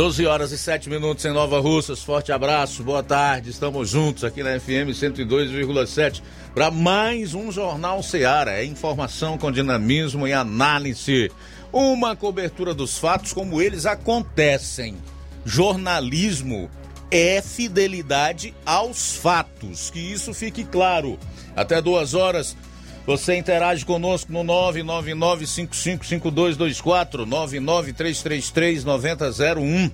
[0.00, 2.02] 12 horas e 7 minutos em Nova Russas.
[2.02, 3.50] Forte abraço, boa tarde.
[3.50, 6.22] Estamos juntos aqui na FM 102,7
[6.54, 8.52] para mais um Jornal Seara.
[8.52, 11.30] É informação com dinamismo e análise.
[11.70, 14.96] Uma cobertura dos fatos como eles acontecem.
[15.44, 16.70] Jornalismo
[17.10, 19.90] é fidelidade aos fatos.
[19.90, 21.18] Que isso fique claro.
[21.54, 22.56] Até duas horas.
[23.10, 29.90] Você interage conosco no 999-555224, 99333-9001,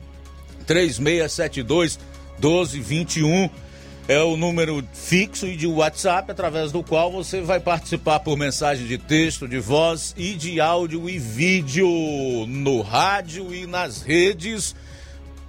[0.69, 3.51] 3672-1221
[4.07, 8.87] é o número fixo e de WhatsApp através do qual você vai participar por mensagem
[8.87, 11.89] de texto, de voz e de áudio e vídeo
[12.47, 14.77] no rádio e nas redes.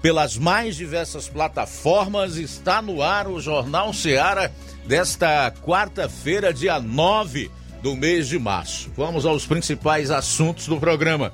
[0.02, 4.53] Pelas mais diversas plataformas, está no ar o Jornal Seara
[4.86, 8.92] desta quarta-feira, dia 9 do mês de março.
[8.95, 11.31] Vamos aos principais assuntos do programa.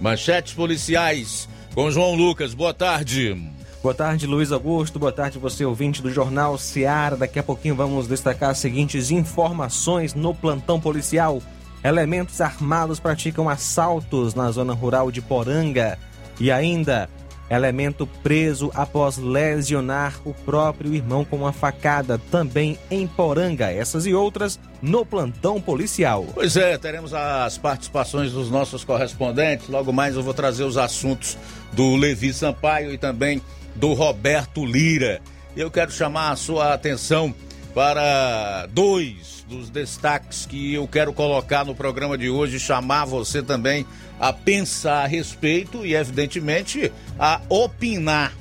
[0.00, 2.54] Manchetes policiais com João Lucas.
[2.54, 3.36] Boa tarde.
[3.82, 4.98] Boa tarde, Luiz Augusto.
[4.98, 7.16] Boa tarde, você ouvinte do Jornal Seara.
[7.16, 11.42] Daqui a pouquinho vamos destacar as seguintes informações no plantão policial.
[11.82, 15.98] Elementos armados praticam assaltos na zona rural de Poranga.
[16.38, 17.08] E ainda,
[17.50, 23.72] Elemento preso após lesionar o próprio irmão com uma facada, também em Poranga.
[23.72, 26.26] Essas e outras no plantão policial.
[26.32, 29.68] Pois é, teremos as participações dos nossos correspondentes.
[29.68, 31.36] Logo mais eu vou trazer os assuntos
[31.72, 33.42] do Levi Sampaio e também
[33.74, 35.20] do Roberto Lira.
[35.56, 37.34] Eu quero chamar a sua atenção
[37.74, 43.86] para dois dos destaques que eu quero colocar no programa de hoje, chamar você também
[44.18, 48.32] a pensar a respeito e, evidentemente, a opinar.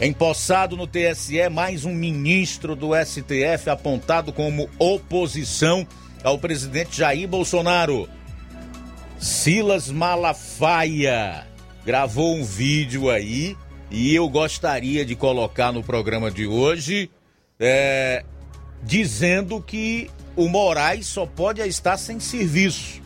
[0.00, 5.86] Empossado no TSE, mais um ministro do STF apontado como oposição
[6.24, 8.08] ao presidente Jair Bolsonaro.
[9.18, 11.46] Silas Malafaia
[11.84, 13.56] gravou um vídeo aí
[13.90, 17.10] e eu gostaria de colocar no programa de hoje
[17.58, 18.24] é,
[18.82, 23.00] dizendo que o Moraes só pode estar sem serviço.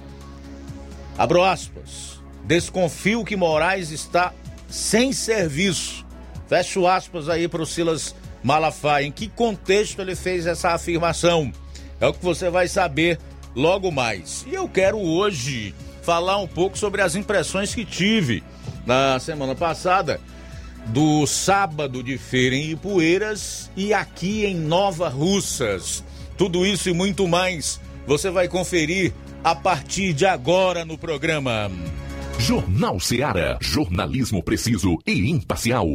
[1.17, 2.21] Abro aspas.
[2.45, 4.33] Desconfio que Moraes está
[4.69, 6.05] sem serviço.
[6.49, 9.07] Fecho aspas aí para o Silas Malafaia.
[9.07, 11.53] Em que contexto ele fez essa afirmação?
[12.01, 13.19] É o que você vai saber
[13.55, 14.45] logo mais.
[14.47, 18.43] E eu quero hoje falar um pouco sobre as impressões que tive
[18.85, 20.21] na semana passada
[20.87, 26.05] do sábado de feira em Ipueiras e aqui em Nova Russas.
[26.37, 29.13] Tudo isso e muito mais você vai conferir
[29.43, 31.71] a partir de agora no programa.
[32.39, 33.59] Jornal Seara.
[33.61, 35.87] Jornalismo preciso e imparcial.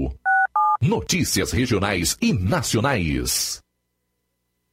[0.81, 3.61] Notícias regionais e nacionais.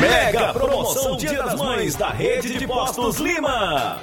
[0.00, 4.02] Mega promoção Dia das Mães da Rede de Postos Lima.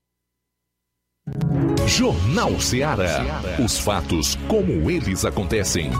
[1.87, 3.41] Jornal Ceará.
[3.63, 5.91] Os fatos como eles acontecem.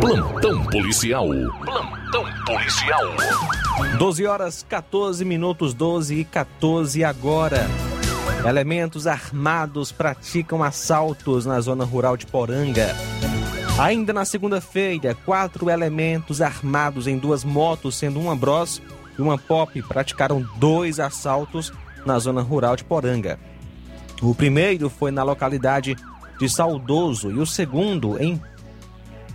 [0.00, 1.28] Plantão policial.
[1.64, 3.02] Plantão policial.
[3.98, 7.68] 12 horas 14 minutos, 12 e 14 agora.
[8.46, 12.94] Elementos armados praticam assaltos na zona rural de Poranga.
[13.78, 18.80] Ainda na segunda-feira, quatro elementos armados em duas motos, sendo uma Bros
[19.18, 21.72] e uma Pop, praticaram dois assaltos
[22.04, 23.38] na zona rural de Poranga.
[24.22, 25.96] O primeiro foi na localidade
[26.38, 28.40] de Saudoso e o segundo em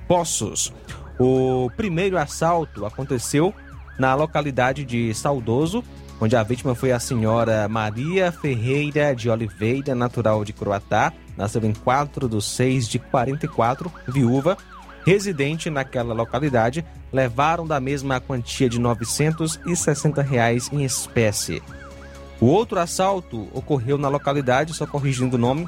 [0.08, 0.74] Poços.
[1.20, 3.54] O primeiro assalto aconteceu
[3.98, 5.84] na localidade de Saudoso,
[6.20, 11.74] onde a vítima foi a senhora Maria Ferreira de Oliveira, natural de Croatá, nasceu em
[11.74, 14.58] 4 de 6 de 44, viúva,
[15.06, 16.84] residente naquela localidade,
[17.14, 21.62] levaram da mesma a quantia de 960 reais em espécie.
[22.42, 25.68] O outro assalto ocorreu na localidade, só corrigindo o nome,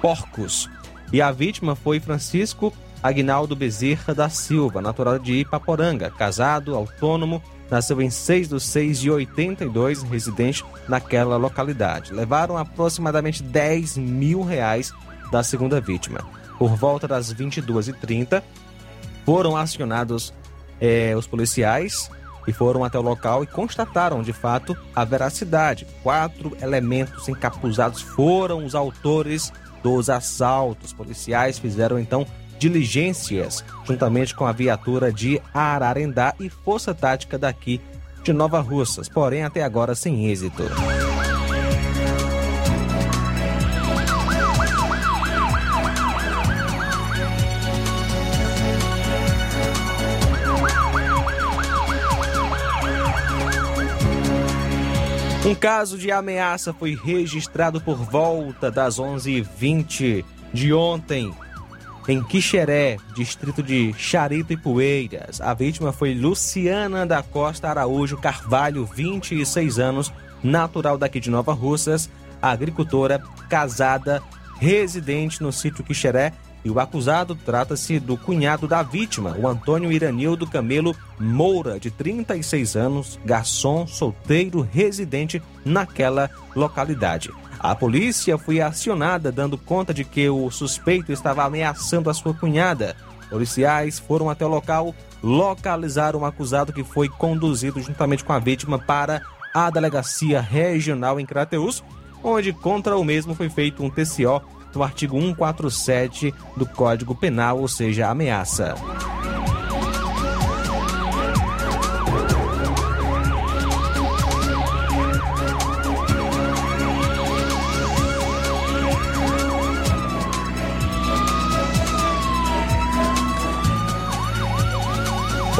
[0.00, 0.70] Porcos.
[1.12, 8.00] E a vítima foi Francisco Agnaldo Bezerra da Silva, natural de Ipaporanga, casado, autônomo, nasceu
[8.00, 12.12] em 6 de 6 de 82, residente naquela localidade.
[12.12, 14.92] Levaram aproximadamente 10 mil reais
[15.30, 16.20] da segunda vítima.
[16.58, 18.42] Por volta das 22h30,
[19.28, 20.32] foram acionados
[20.80, 22.10] eh, os policiais
[22.46, 25.86] e foram até o local e constataram de fato a veracidade.
[26.02, 30.94] Quatro elementos encapuzados foram os autores dos assaltos.
[30.94, 32.26] Policiais fizeram então
[32.58, 37.82] diligências, juntamente com a viatura de Ararendá e Força Tática daqui
[38.24, 40.62] de Nova Russas, porém até agora sem êxito.
[55.48, 61.32] Um caso de ameaça foi registrado por volta das 11h20 de ontem
[62.06, 65.40] em Quixeré, distrito de Charito e Poeiras.
[65.40, 70.12] A vítima foi Luciana da Costa Araújo Carvalho, 26 anos,
[70.44, 72.10] natural daqui de Nova Russas,
[72.42, 74.22] agricultora, casada,
[74.60, 76.34] residente no sítio Quixeré
[76.64, 82.76] e o acusado trata-se do cunhado da vítima, o Antônio Iranildo Camelo Moura, de 36
[82.76, 87.30] anos, garçom, solteiro, residente naquela localidade.
[87.58, 92.96] A polícia foi acionada dando conta de que o suspeito estava ameaçando a sua cunhada.
[93.28, 98.78] Policiais foram até o local, localizaram o acusado que foi conduzido juntamente com a vítima
[98.78, 99.22] para
[99.52, 101.82] a delegacia regional em Crateus,
[102.22, 104.40] onde contra o mesmo foi feito um TCO
[104.72, 108.74] do artigo 147 do Código Penal, ou seja, ameaça.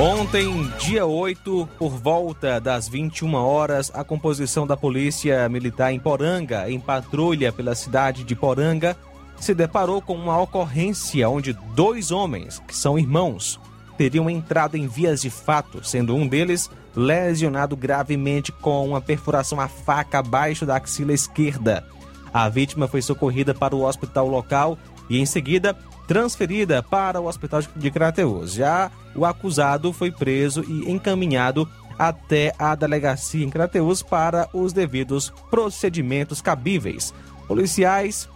[0.01, 6.71] Ontem, dia 8, por volta das 21 horas, a composição da Polícia Militar em Poranga,
[6.71, 8.97] em patrulha pela cidade de Poranga,
[9.41, 13.59] se deparou com uma ocorrência onde dois homens, que são irmãos,
[13.97, 19.67] teriam entrado em vias de fato, sendo um deles lesionado gravemente com uma perfuração a
[19.67, 21.85] faca abaixo da axila esquerda.
[22.33, 24.79] A vítima foi socorrida para o hospital local
[25.11, 25.77] e, em seguida,
[26.09, 28.55] transferida para o hospital de Crateus.
[28.55, 35.31] Já o acusado foi preso e encaminhado até a delegacia em Crateus para os devidos
[35.51, 37.13] procedimentos cabíveis.
[37.47, 38.29] Policiais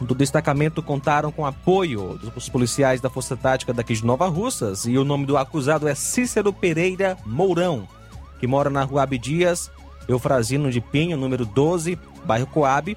[0.00, 4.96] do destacamento contaram com apoio dos policiais da Força Tática daqui de Nova Russas e
[4.96, 7.88] o nome do acusado é Cícero Pereira Mourão,
[8.38, 9.70] que mora na rua Abdias,
[10.08, 12.96] Eufrazino de Pinho, número 12, bairro Coab,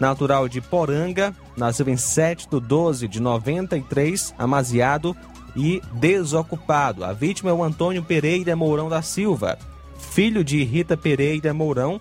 [0.00, 5.16] natural de Poranga, nasceu em 7 de 12 de 93, amaziado
[5.56, 7.04] e desocupado.
[7.04, 9.58] A vítima é o Antônio Pereira Mourão da Silva,
[9.98, 12.00] filho de Rita Pereira Mourão,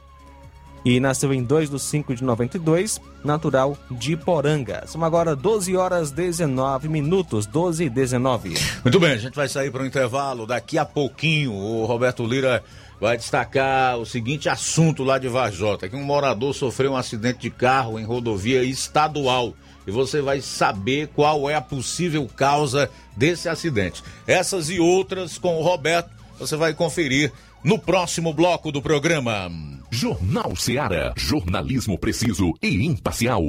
[0.86, 4.84] e nasceu em 2 de 5 de 92, natural de Poranga.
[4.88, 8.54] São agora 12 horas 19 minutos, 12 e 19.
[8.86, 10.46] Muito bem, a gente vai sair para o intervalo.
[10.46, 12.64] Daqui a pouquinho o Roberto Lira
[13.00, 17.50] vai destacar o seguinte assunto lá de Varjota, que um morador sofreu um acidente de
[17.50, 19.54] carro em rodovia estadual.
[19.86, 24.04] E você vai saber qual é a possível causa desse acidente.
[24.26, 27.32] Essas e outras com o Roberto, você vai conferir
[27.64, 29.50] no próximo bloco do programa.
[29.90, 31.14] Jornal Seara.
[31.16, 33.42] Jornalismo preciso e imparcial.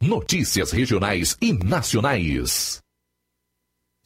[0.00, 2.85] Notícias regionais e nacionais.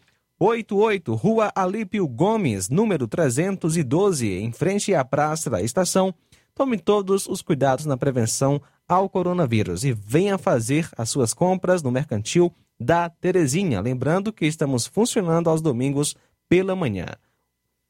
[0.45, 6.13] 88, Rua Alípio Gomes, número 312, em frente à Praça da Estação.
[6.53, 11.89] Tome todos os cuidados na prevenção ao coronavírus e venha fazer as suas compras no
[11.89, 13.79] Mercantil da Terezinha.
[13.79, 16.13] Lembrando que estamos funcionando aos domingos
[16.49, 17.06] pela manhã.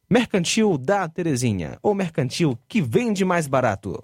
[0.08, 4.04] Mercantil da Terezinha, o mercantil que vende mais barato.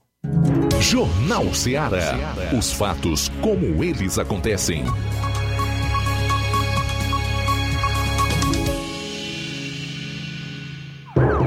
[0.81, 2.33] Jornal Ceará.
[2.57, 4.85] Os fatos como eles acontecem.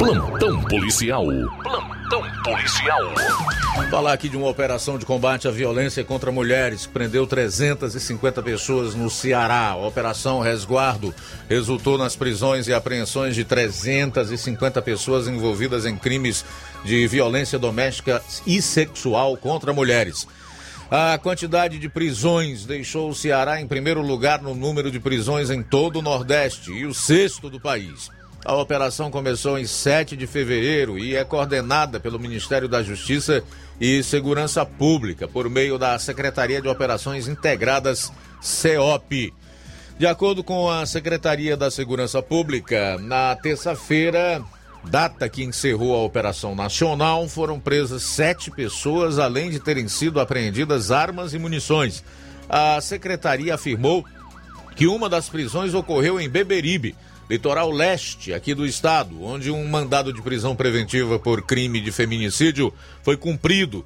[0.02, 1.24] Plantão policial.
[1.62, 3.14] Plantão policial.
[3.88, 8.96] Falar aqui de uma operação de combate à violência contra mulheres que prendeu 350 pessoas
[8.96, 9.68] no Ceará.
[9.68, 11.14] A operação Resguardo
[11.48, 16.44] resultou nas prisões e apreensões de 350 pessoas envolvidas em crimes
[16.84, 20.26] de violência doméstica e sexual contra mulheres.
[20.90, 25.62] A quantidade de prisões deixou o Ceará em primeiro lugar no número de prisões em
[25.62, 28.10] todo o Nordeste e o sexto do país.
[28.44, 33.44] A operação começou em 7 de fevereiro e é coordenada pelo Ministério da Justiça
[33.80, 39.32] e Segurança Pública por meio da Secretaria de Operações Integradas CEOP.
[39.96, 44.42] De acordo com a Secretaria da Segurança Pública, na terça-feira,
[44.82, 50.90] data que encerrou a operação nacional, foram presas sete pessoas, além de terem sido apreendidas
[50.90, 52.02] armas e munições.
[52.48, 54.04] A secretaria afirmou
[54.74, 56.96] que uma das prisões ocorreu em Beberibe
[57.32, 62.74] litoral leste aqui do estado, onde um mandado de prisão preventiva por crime de feminicídio
[63.02, 63.82] foi cumprido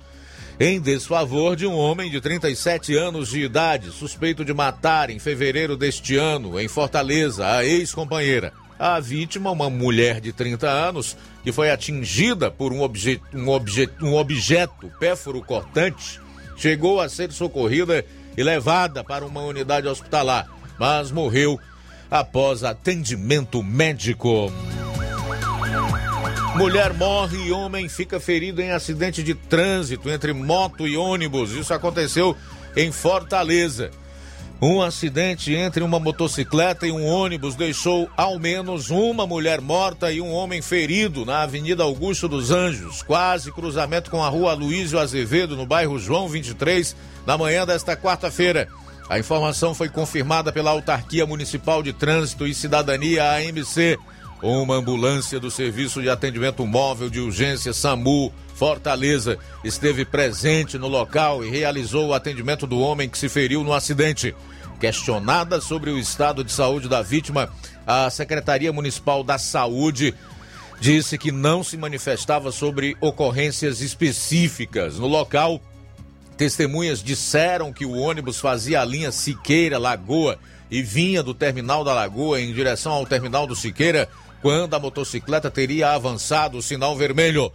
[0.58, 5.76] em desfavor de um homem de 37 anos de idade, suspeito de matar em fevereiro
[5.76, 8.52] deste ano, em Fortaleza, a ex-companheira.
[8.76, 13.88] A vítima, uma mulher de 30 anos, que foi atingida por um, obje um, obje
[14.02, 16.20] um objeto péforo cortante,
[16.56, 18.04] chegou a ser socorrida
[18.36, 20.48] e levada para uma unidade hospitalar,
[20.80, 21.60] mas morreu
[22.10, 24.52] após atendimento médico.
[26.56, 31.52] Mulher morre e homem fica ferido em acidente de trânsito entre moto e ônibus.
[31.52, 32.34] Isso aconteceu
[32.74, 33.90] em Fortaleza.
[34.60, 40.18] Um acidente entre uma motocicleta e um ônibus deixou ao menos uma mulher morta e
[40.18, 45.56] um homem ferido na Avenida Augusto dos Anjos, quase cruzamento com a Rua Luísio Azevedo,
[45.56, 48.66] no bairro João 23, na manhã desta quarta-feira.
[49.08, 53.98] A informação foi confirmada pela Autarquia Municipal de Trânsito e Cidadania, AMC.
[54.42, 61.44] Uma ambulância do Serviço de Atendimento Móvel de Urgência SAMU Fortaleza esteve presente no local
[61.44, 64.34] e realizou o atendimento do homem que se feriu no acidente.
[64.80, 67.48] Questionada sobre o estado de saúde da vítima,
[67.86, 70.14] a Secretaria Municipal da Saúde
[70.80, 74.98] disse que não se manifestava sobre ocorrências específicas.
[74.98, 75.60] No local,
[76.36, 80.38] testemunhas disseram que o ônibus fazia a linha Siqueira Lagoa
[80.70, 84.08] e vinha do terminal da Lagoa em direção ao terminal do Siqueira
[84.40, 87.52] quando a motocicleta teria avançado o sinal vermelho.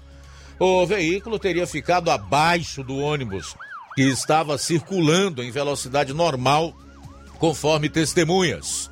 [0.60, 3.56] O veículo teria ficado abaixo do ônibus,
[3.96, 6.76] que estava circulando em velocidade normal,
[7.40, 8.91] conforme testemunhas.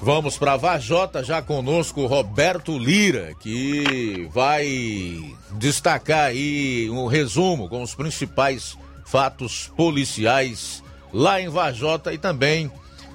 [0.00, 7.94] Vamos para Vajota, já conosco Roberto Lira, que vai destacar aí um resumo com os
[7.94, 10.82] principais fatos policiais
[11.12, 12.70] lá em Vajota e também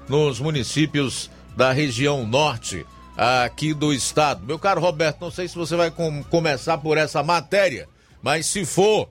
[0.09, 4.45] nos municípios da região norte aqui do estado.
[4.45, 7.87] Meu caro Roberto, não sei se você vai com, começar por essa matéria,
[8.23, 9.07] mas se for,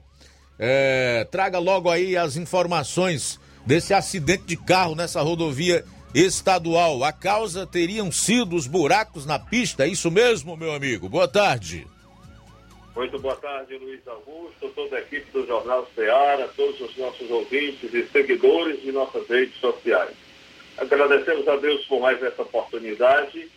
[0.59, 7.03] é, traga logo aí as informações desse acidente de carro nessa rodovia estadual.
[7.03, 11.07] A causa teriam sido os buracos na pista, é isso mesmo, meu amigo?
[11.09, 11.87] Boa tarde.
[12.95, 17.93] Muito boa tarde, Luiz Augusto, toda a equipe do Jornal Ceará, todos os nossos ouvintes
[17.93, 20.15] e seguidores de nossas redes sociais.
[20.77, 23.49] Agradecemos a Deus por mais essa oportunidade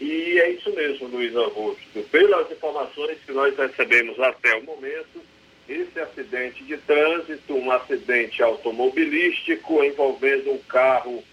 [0.00, 2.02] e é isso mesmo, Luiz Augusto.
[2.10, 5.22] Pelas informações que nós recebemos até o momento,
[5.66, 11.24] esse acidente de trânsito, um acidente automobilístico envolvendo um carro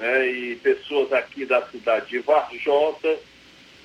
[0.00, 3.18] né, e pessoas aqui da cidade de Varjota,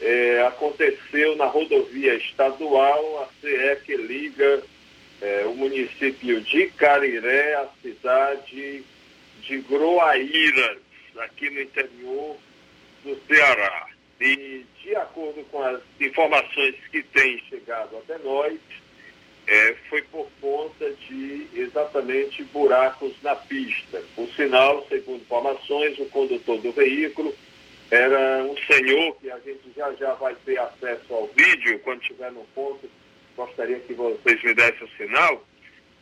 [0.02, 4.64] é, aconteceu na rodovia estadual, a CE que liga
[5.22, 8.84] é, o município de Cariré à cidade
[9.42, 10.78] de Groaíras,
[11.18, 12.38] aqui no interior
[13.04, 13.88] do Ceará.
[14.20, 18.58] E, de acordo com as informações que têm chegado até nós,
[19.48, 24.04] é, foi por conta de exatamente buracos na pista.
[24.18, 27.34] O sinal, segundo informações, o condutor do veículo
[27.92, 32.32] era um senhor que a gente já já vai ter acesso ao vídeo, quando estiver
[32.32, 32.90] no ponto,
[33.38, 35.46] gostaria que vocês me dessem o sinal.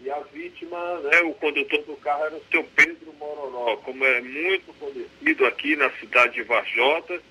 [0.02, 4.22] E a vítima, né, o condutor do carro era o seu Pedro Mororó, como é
[4.22, 7.22] muito conhecido aqui na cidade de Varjota,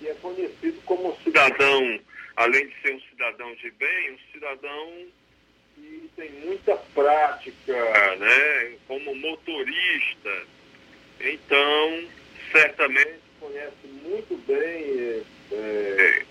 [0.00, 2.00] e é conhecido como cidadão,
[2.36, 4.92] além de ser um cidadão de bem, um cidadão
[5.82, 10.46] que tem muita prática, né, como motorista.
[11.20, 12.04] Então,
[12.50, 16.22] certamente conhece muito bem, é,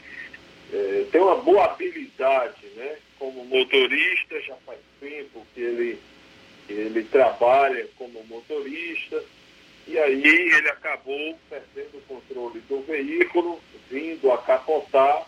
[0.73, 5.99] é, tem uma boa habilidade, né, como motorista, já faz tempo que ele,
[6.69, 9.21] ele trabalha como motorista
[9.87, 13.59] e aí ele acabou perdendo o controle do veículo,
[13.89, 15.27] vindo a capotar.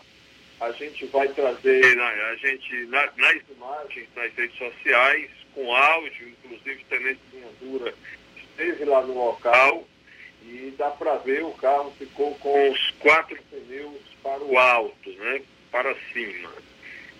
[0.60, 6.84] A gente vai trazer a gente, na, nas imagens, nas redes sociais, com áudio, inclusive
[6.84, 7.20] Tenente
[7.60, 7.94] Dura
[8.54, 9.86] esteve lá no local
[10.42, 15.42] e dá para ver o carro ficou com os quatro pneus para o alto, né?
[15.70, 16.52] Para cima.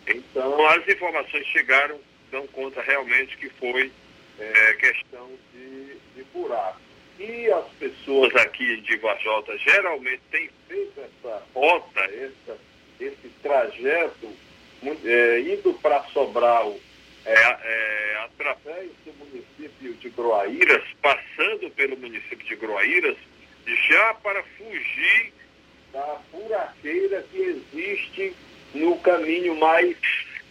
[0.07, 1.99] Então as informações chegaram,
[2.31, 3.91] dão conta realmente que foi
[4.39, 6.81] é, questão de, de buraco.
[7.19, 12.59] E as pessoas aqui de Vajota geralmente têm feito essa rota, essa,
[13.01, 14.29] esse trajeto,
[15.05, 16.77] é, indo para Sobral,
[17.25, 23.17] é, é, através do município de Groaíras, passando pelo município de Groaíras,
[23.67, 25.33] já para fugir
[25.93, 28.37] da buraqueira que existe
[28.75, 29.97] no caminho mais,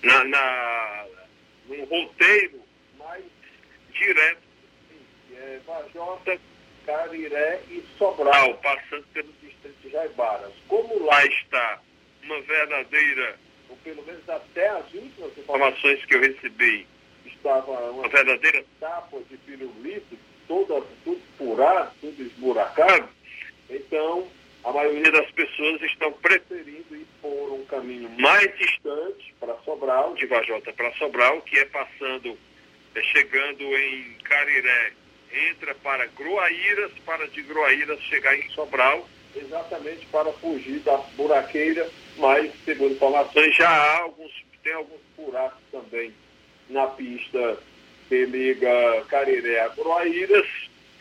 [0.01, 1.05] na, na,
[1.67, 2.61] no roteiro
[2.97, 3.23] mais
[3.91, 4.41] direto,
[5.35, 6.39] é Vajota,
[6.85, 10.53] Cariré e Sobral, passando pelo distrito de Jaibaras.
[10.67, 11.81] Como lá está
[12.25, 16.87] uma verdadeira, ou pelo menos até as últimas informações que eu recebi,
[17.25, 23.09] estava uma verdadeira tapa de pirulito, toda, tudo furado, tudo esburacado,
[23.69, 24.27] então
[24.63, 30.25] a maioria das pessoas estão preferindo ir por um caminho mais distante para Sobral, de
[30.25, 32.37] Vajota para Sobral, que é passando,
[32.95, 34.93] é, chegando em Cariré,
[35.49, 42.51] entra para Groaíras, para de Groaíras chegar em Sobral, exatamente para fugir da buraqueira, mas,
[42.65, 44.31] segundo informações, já há alguns,
[44.63, 46.13] tem alguns buracos também
[46.69, 47.57] na pista
[48.07, 50.47] que liga Cariré a Groaíras,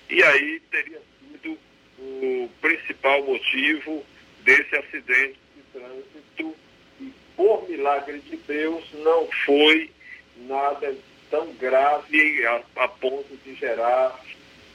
[0.08, 1.58] e aí teria sido
[1.98, 4.04] o principal motivo
[4.44, 6.56] desse acidente de trânsito.
[7.00, 9.90] E, por milagre de Deus, não foi
[10.36, 10.94] nada
[11.30, 14.18] tão grave a, a ponto de gerar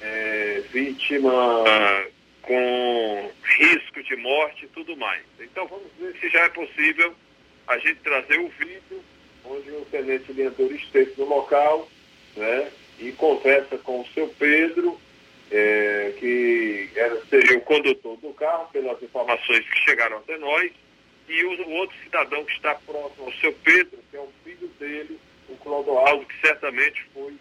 [0.01, 1.63] é, vítima
[2.47, 5.21] com risco de morte e tudo mais.
[5.37, 7.13] Então vamos ver se já é possível
[7.67, 9.03] a gente trazer o vídeo
[9.43, 11.89] onde o tenente Leandro esteve no local
[12.37, 14.99] né, e conversa com o seu Pedro,
[15.51, 20.71] é, que era, seria o condutor do carro, pelas informações que chegaram até nós,
[21.27, 24.67] e o, o outro cidadão que está próximo ao seu Pedro, que é o filho
[24.79, 27.33] dele, o Clodoaldo, que certamente foi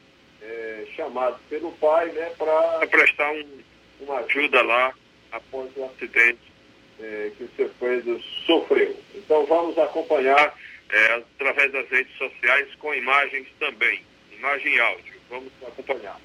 [0.43, 3.59] é, chamado pelo pai né, para prestar um,
[4.01, 4.95] uma ajuda lá
[5.33, 6.39] após o acidente
[7.01, 8.97] é, que o seu Pedro sofreu.
[9.15, 10.55] Então vamos acompanhar
[10.91, 15.15] é, através das redes sociais com imagens também, imagem e áudio.
[15.29, 16.21] Vamos acompanhar.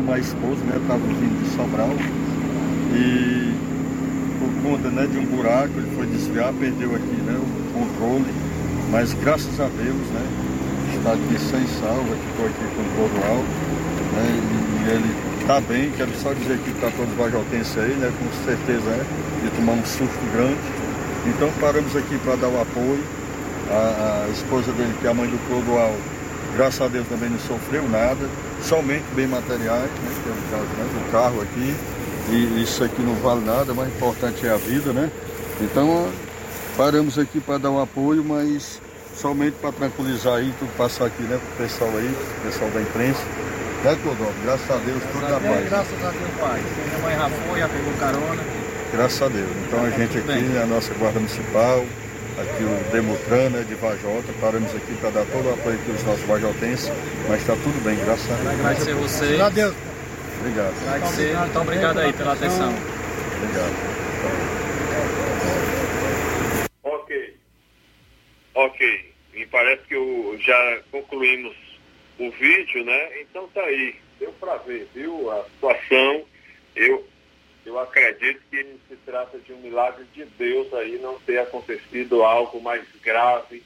[0.00, 1.90] Uma esposa, né, estava vindo de Sobral
[2.94, 3.48] e
[4.38, 8.32] por conta né, de um buraco ele foi desviar, perdeu aqui né, o controle,
[8.90, 10.48] mas graças a Deus, né,
[10.96, 13.48] está aqui sem salva, ficou aqui com o Clodoaldo,
[14.18, 14.40] né,
[14.86, 18.44] e, ele está bem, quero só dizer aqui que está todos vajotenses aí, né, com
[18.44, 19.04] certeza é,
[19.44, 20.58] de tomar um susto grande.
[21.26, 23.04] Então paramos aqui para dar o apoio.
[23.70, 25.98] A, a, esposa dele, que é a mãe do Clodoaldo,
[26.56, 28.26] graças a Deus também não sofreu nada,
[28.62, 31.74] somente bem materiais, né, que é o caso né, do carro aqui,
[32.30, 35.10] e isso aqui não vale nada, mas o importante é a vida, né?
[35.60, 36.08] Então
[36.78, 38.80] paramos aqui para dar um apoio, mas
[39.14, 43.20] somente para tranquilizar aí, tudo passar aqui, né, pro pessoal aí, pessoal da imprensa.
[43.84, 44.34] Né, Clodoaldo?
[44.42, 45.68] Graças a Deus, tudo na paz.
[45.68, 46.60] Graças a Deus, pai.
[46.60, 48.42] Minha mãe já foi, já pegou carona.
[48.92, 49.50] Graças a Deus.
[49.66, 51.86] Então a gente aqui, a nossa Guarda Municipal,
[52.40, 56.02] aqui o Demutran né, de Vajota, paramos aqui para dar todo o apoio aqui aos
[56.04, 56.90] nossos vajotenses,
[57.28, 58.60] mas está tudo bem, graças a Deus.
[58.60, 59.26] Agradecer você.
[59.36, 59.74] Graças a Deus.
[60.40, 60.74] Obrigado.
[60.88, 61.36] Agradecer.
[61.48, 62.74] Então, obrigado aí pela atenção.
[63.36, 63.98] Obrigado.
[66.82, 67.36] Ok.
[68.54, 69.14] Ok.
[69.34, 71.67] Me parece que o, já concluímos
[72.18, 73.20] o vídeo, né?
[73.20, 73.94] Então tá aí.
[74.18, 75.30] Deu para ver, viu?
[75.30, 76.24] A situação.
[76.74, 77.06] Eu,
[77.64, 82.60] eu acredito que se trata de um milagre de Deus aí não ter acontecido algo
[82.60, 83.62] mais grave.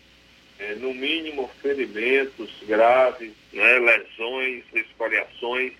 [0.58, 3.78] É, no mínimo ferimentos graves, né?
[3.78, 5.72] lesões, escoriações,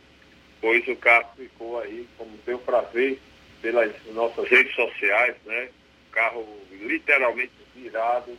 [0.61, 3.20] pois o carro ficou aí, como deu para ver
[3.61, 5.68] pelas nossas redes sociais, né?
[6.08, 8.37] O carro literalmente virado,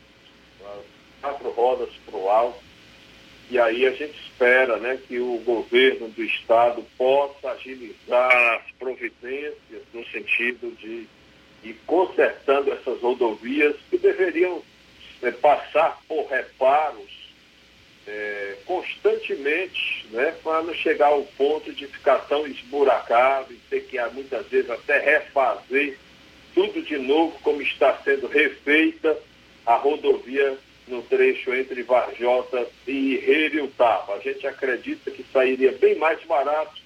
[1.20, 2.63] quatro rodas para o alto.
[3.50, 9.82] E aí a gente espera né, que o governo do estado possa agilizar as providências
[9.92, 11.06] no sentido de
[11.62, 14.62] ir consertando essas rodovias que deveriam
[15.22, 17.24] é, passar por reparos
[18.06, 23.98] é, constantemente, né, para não chegar ao ponto de ficar tão esburacado e ter que
[24.12, 25.98] muitas vezes até refazer
[26.54, 29.18] tudo de novo como está sendo refeita
[29.66, 34.14] a rodovia no trecho entre Varjota e Heriutaba.
[34.14, 36.80] A gente acredita que sairia bem mais barato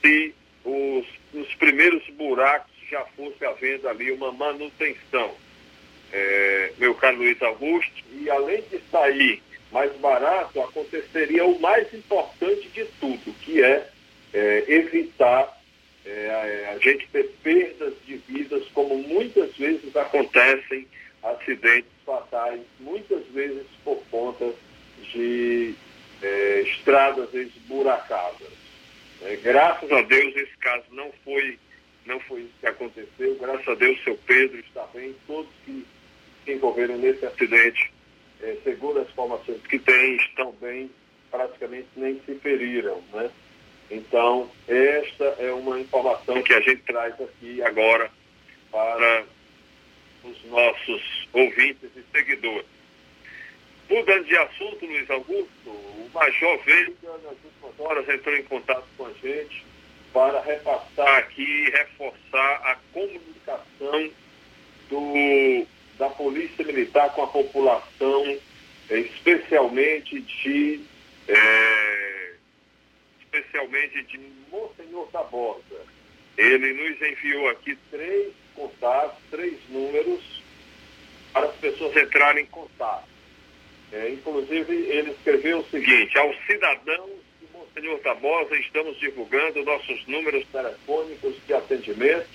[0.00, 5.34] se os, os primeiros buracos já fosse havendo ali uma manutenção.
[6.12, 12.68] É, meu caro Luiz Augusto, e além de sair mais barato, aconteceria o mais importante
[12.68, 13.88] de tudo, que é,
[14.32, 15.60] é evitar
[16.04, 20.86] é, a gente ter perdas de vidas, como muitas vezes acontecem
[21.22, 24.54] acidentes fatais, muitas vezes por conta
[25.12, 25.74] de
[26.22, 28.48] é, estradas esburacadas.
[29.22, 31.58] É, graças a Deus esse caso não foi,
[32.06, 33.36] não foi isso que aconteceu.
[33.40, 35.84] Graças a Deus seu Pedro está bem, todos que
[36.44, 37.92] se envolveram nesse acidente,
[38.40, 40.90] é, segundo as informações que tem, estão bem,
[41.30, 43.02] praticamente nem se feriram.
[43.12, 43.30] Né?
[43.90, 48.10] Então, esta é uma informação que a gente traz aqui agora
[48.70, 49.24] para
[50.30, 52.66] os nossos ouvintes e seguidores.
[53.88, 59.06] Mudando de assunto, Luiz Augusto, o Major Veiga, nas últimas horas, entrou em contato com
[59.06, 59.64] a gente
[60.12, 64.10] para repassar aqui e reforçar a comunicação
[64.88, 65.66] do,
[65.98, 68.38] da Polícia Militar com a população,
[68.90, 70.80] eh, especialmente de
[71.28, 72.32] eh,
[73.20, 74.18] especialmente de
[74.50, 75.95] Monsenhor Tabosa.
[76.36, 80.42] Ele nos enviou aqui três contatos, três números
[81.32, 83.08] para as pessoas entrarem em contato.
[83.92, 90.44] É, inclusive, ele escreveu o seguinte: aos cidadãos de Monsenhor Tabosa, estamos divulgando nossos números
[90.50, 92.26] telefônicos de atendimento,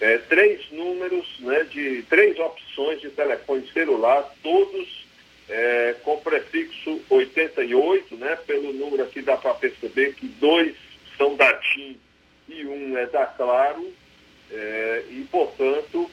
[0.00, 5.04] é, três números, né, de três opções de telefone celular, todos
[5.48, 10.74] é, com prefixo 88, né, pelo número aqui dá para perceber que dois
[11.16, 11.96] são da TIM
[12.48, 13.92] e um é da Claro,
[14.50, 16.10] é, e, portanto,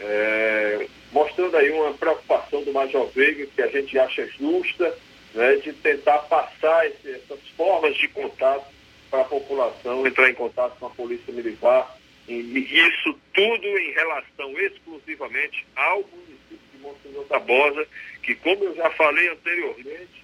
[0.00, 4.96] é, mostrando aí uma preocupação do Major Veiga, que a gente acha justa,
[5.34, 8.66] né, de tentar passar esse, essas formas de contato
[9.10, 11.96] para a população, entrar em contato com a Polícia Militar,
[12.28, 17.86] e, e isso tudo em relação exclusivamente ao município de Monsenhor Tabosa,
[18.22, 20.20] que, como eu já falei anteriormente,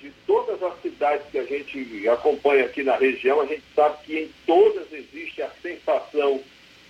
[0.00, 4.18] de todas as cidades que a gente acompanha aqui na região, a gente sabe que
[4.18, 6.42] em todas existe a sensação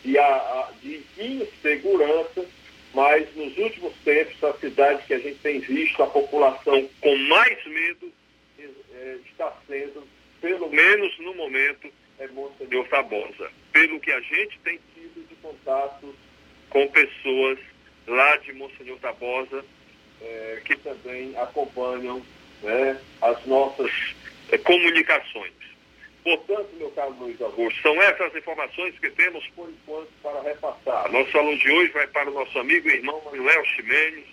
[0.05, 2.47] de, a, a, de insegurança,
[2.95, 7.65] mas nos últimos tempos, as cidades que a gente tem visto a população com mais
[7.67, 8.13] medo
[8.59, 10.07] é, está sendo,
[10.41, 13.51] pelo menos no momento, é Monsenhor Tabosa.
[13.73, 16.15] Pelo que a gente tem tido de contato
[16.69, 17.59] com pessoas
[18.07, 19.65] lá de Monsenhor Tabosa,
[20.21, 22.23] é, que também acompanham
[22.63, 23.91] né, as nossas
[24.51, 25.53] é, comunicações.
[26.23, 31.11] Portanto, meu caro Luiz Augusto, são essas informações que temos por enquanto para repassar.
[31.11, 34.27] Nosso aluno de hoje vai para o nosso amigo e irmão Manuel Ximenes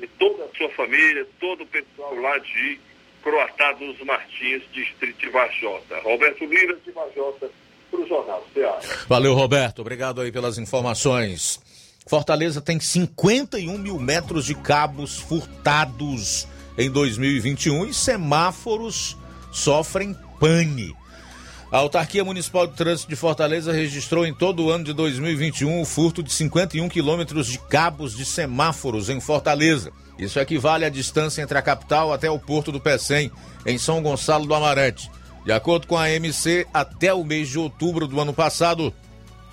[0.00, 2.80] e toda a sua família, todo o pessoal lá de
[3.22, 5.98] Croatá dos Martins, distrito de Vajota.
[6.00, 7.50] Roberto Lira de Vajota,
[7.90, 8.80] para o Jornal Ceará.
[9.08, 9.80] Valeu, Roberto.
[9.80, 11.60] Obrigado aí pelas informações.
[12.06, 16.46] Fortaleza tem 51 mil metros de cabos furtados
[16.78, 19.16] em 2021 e semáforos
[19.50, 20.94] sofrem pane.
[21.70, 25.84] A Autarquia Municipal de Trânsito de Fortaleza registrou em todo o ano de 2021 o
[25.84, 29.90] furto de 51 quilômetros de cabos de semáforos em Fortaleza.
[30.18, 33.32] Isso equivale à distância entre a capital até o Porto do Pecém,
[33.66, 35.10] em São Gonçalo do Amarante.
[35.44, 38.94] De acordo com a MC, até o mês de outubro do ano passado,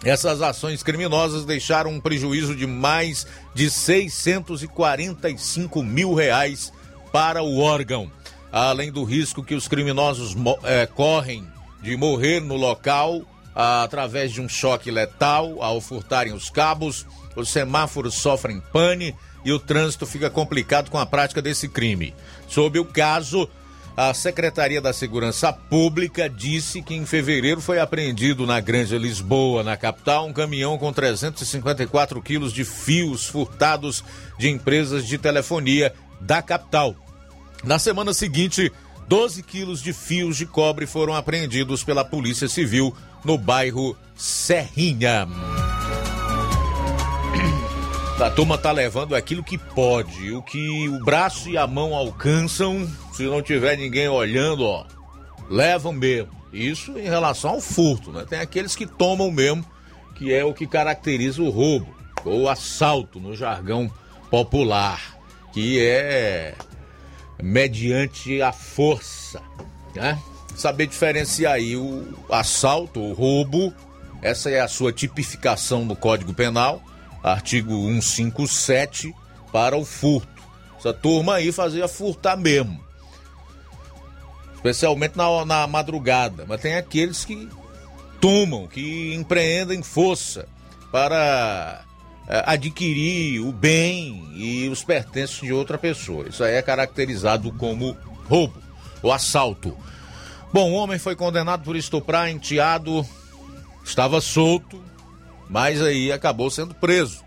[0.04, 6.72] essas ações criminosas deixaram um prejuízo de mais de 645 mil reais
[7.12, 8.12] para o órgão.
[8.54, 11.44] Além do risco que os criminosos é, correm
[11.82, 13.24] de morrer no local
[13.56, 17.04] através de um choque letal ao furtarem os cabos,
[17.36, 22.14] os semáforos sofrem pane e o trânsito fica complicado com a prática desse crime.
[22.48, 23.50] Sob o caso,
[23.98, 29.76] a Secretaria da Segurança Pública disse que em fevereiro foi apreendido na Grande Lisboa, na
[29.76, 34.04] capital, um caminhão com 354 quilos de fios furtados
[34.38, 36.96] de empresas de telefonia da capital.
[37.64, 38.72] Na semana seguinte,
[39.08, 45.28] 12 quilos de fios de cobre foram apreendidos pela Polícia Civil no bairro Serrinha.
[48.22, 52.90] A turma tá levando aquilo que pode, o que o braço e a mão alcançam,
[53.14, 54.86] se não tiver ninguém olhando, ó,
[55.50, 56.32] levam mesmo.
[56.52, 58.26] Isso em relação ao furto, né?
[58.30, 59.66] Tem aqueles que tomam mesmo,
[60.16, 61.94] que é o que caracteriza o roubo,
[62.24, 63.92] ou assalto no jargão
[64.30, 65.18] popular,
[65.52, 66.56] que é
[67.44, 69.42] mediante a força,
[69.94, 70.18] né?
[70.56, 73.74] Saber diferenciar aí o assalto, o roubo,
[74.22, 76.82] essa é a sua tipificação no Código Penal,
[77.22, 79.14] artigo 157,
[79.52, 80.42] para o furto.
[80.80, 82.82] Essa turma aí fazia furtar mesmo.
[84.56, 86.46] Especialmente na, na madrugada.
[86.48, 87.50] Mas tem aqueles que
[88.22, 90.48] tomam, que empreendem força
[90.94, 91.84] para
[92.28, 96.28] adquirir o bem e os pertences de outra pessoa.
[96.28, 97.98] Isso aí é caracterizado como
[98.28, 98.62] roubo.
[99.02, 99.76] o assalto.
[100.52, 103.06] Bom, o homem foi condenado por estuprar enteado,
[103.84, 104.82] estava solto,
[105.50, 107.24] mas aí acabou sendo preso.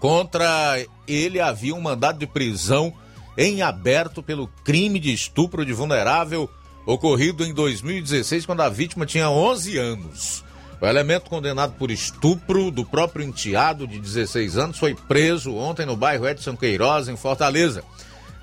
[0.00, 2.92] Contra ele havia um mandado de prisão
[3.36, 6.50] em aberto pelo crime de estupro de vulnerável
[6.86, 10.44] ocorrido em 2016, quando a vítima tinha 11 anos.
[10.80, 15.96] O elemento condenado por estupro do próprio enteado de 16 anos foi preso ontem no
[15.96, 17.82] bairro Edson Queiroz, em Fortaleza.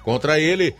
[0.04, 0.76] Contra ele,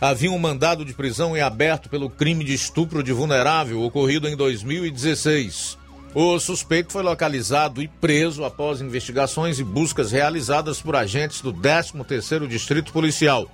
[0.00, 4.36] havia um mandado de prisão em aberto pelo crime de estupro de vulnerável ocorrido em
[4.36, 5.78] 2016.
[6.14, 12.46] O suspeito foi localizado e preso após investigações e buscas realizadas por agentes do 13º
[12.46, 13.50] Distrito Policial.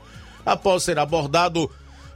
[0.46, 1.70] Após ser abordado,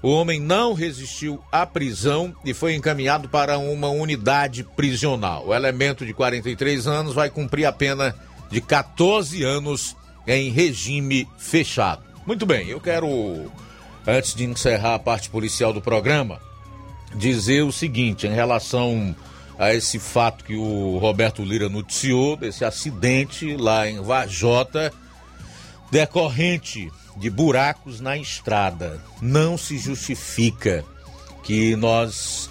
[0.04, 5.46] o homem não resistiu à prisão e foi encaminhado para uma unidade prisional.
[5.46, 8.14] O elemento de 43 anos vai cumprir a pena
[8.50, 9.96] de 14 anos
[10.26, 12.02] em regime fechado.
[12.26, 13.50] Muito bem, eu quero,
[14.06, 16.38] antes de encerrar a parte policial do programa,
[17.14, 19.16] dizer o seguinte em relação
[19.58, 24.92] a esse fato que o Roberto Lira noticiou, desse acidente lá em Vajota,
[25.90, 29.00] decorrente de buracos na estrada.
[29.20, 30.84] Não se justifica
[31.42, 32.50] que nós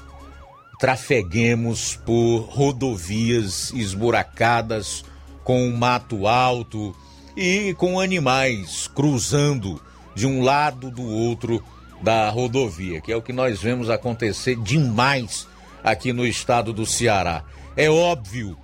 [0.80, 5.04] trafeguemos por rodovias esburacadas
[5.44, 6.96] com mato alto
[7.36, 9.82] e com animais cruzando
[10.16, 11.64] de um lado do outro
[12.02, 15.48] da rodovia, que é o que nós vemos acontecer demais
[15.84, 17.44] aqui no estado do Ceará.
[17.76, 18.58] É óbvio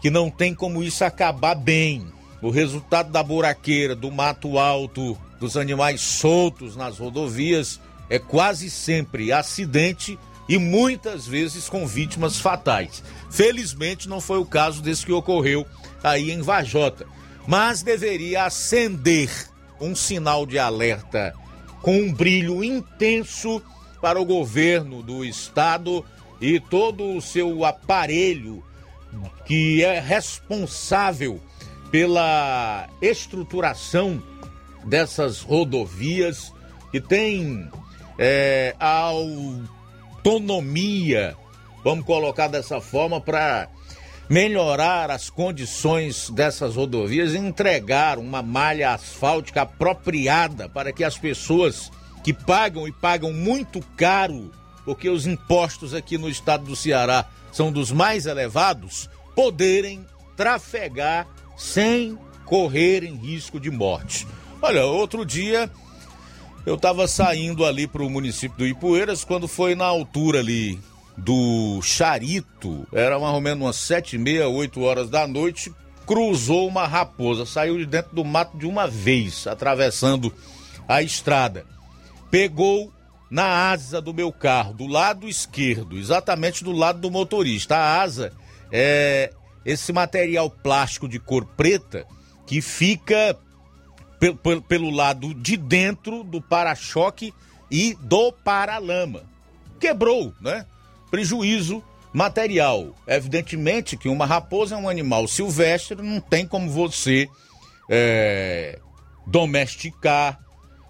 [0.00, 2.06] que não tem como isso acabar bem.
[2.42, 9.32] O resultado da buraqueira, do mato alto, dos animais soltos nas rodovias é quase sempre
[9.32, 10.18] acidente
[10.48, 13.02] e muitas vezes com vítimas fatais.
[13.30, 15.66] Felizmente não foi o caso desse que ocorreu
[16.02, 17.06] aí em Vajota,
[17.46, 19.30] mas deveria acender
[19.80, 21.34] um sinal de alerta
[21.82, 23.62] com um brilho intenso
[24.00, 26.04] para o governo do estado
[26.40, 28.62] e todo o seu aparelho
[29.44, 31.40] que é responsável
[31.90, 34.22] pela estruturação
[34.86, 36.52] dessas rodovias
[36.90, 37.68] que tem
[38.18, 38.74] é,
[40.24, 41.36] autonomia,
[41.84, 43.68] vamos colocar dessa forma, para
[44.28, 51.92] melhorar as condições dessas rodovias e entregar uma malha asfáltica apropriada para que as pessoas
[52.24, 54.50] que pagam e pagam muito caro,
[54.84, 60.04] porque os impostos aqui no estado do Ceará são dos mais elevados, poderem
[60.36, 61.26] trafegar
[61.56, 64.26] sem correrem risco de morte.
[64.60, 65.70] Olha, outro dia
[66.64, 70.80] eu estava saindo ali para o município do Ipueiras quando foi na altura ali
[71.16, 75.72] do Charito, era mais ou menos umas sete e meia, oito horas da noite,
[76.06, 80.32] cruzou uma raposa, saiu de dentro do mato de uma vez, atravessando
[80.86, 81.64] a estrada.
[82.30, 82.92] Pegou
[83.30, 87.76] na asa do meu carro, do lado esquerdo, exatamente do lado do motorista.
[87.76, 88.32] A asa
[88.70, 89.32] é
[89.64, 92.06] esse material plástico de cor preta
[92.46, 93.36] que fica
[94.68, 97.32] pelo, lado de dentro do para-choque
[97.70, 99.24] e do paralama.
[99.78, 100.66] Quebrou, né?
[101.10, 102.94] Prejuízo material.
[103.06, 107.28] Evidentemente que uma raposa é um animal silvestre, não tem como você
[107.90, 108.78] é,
[109.26, 110.40] domesticar,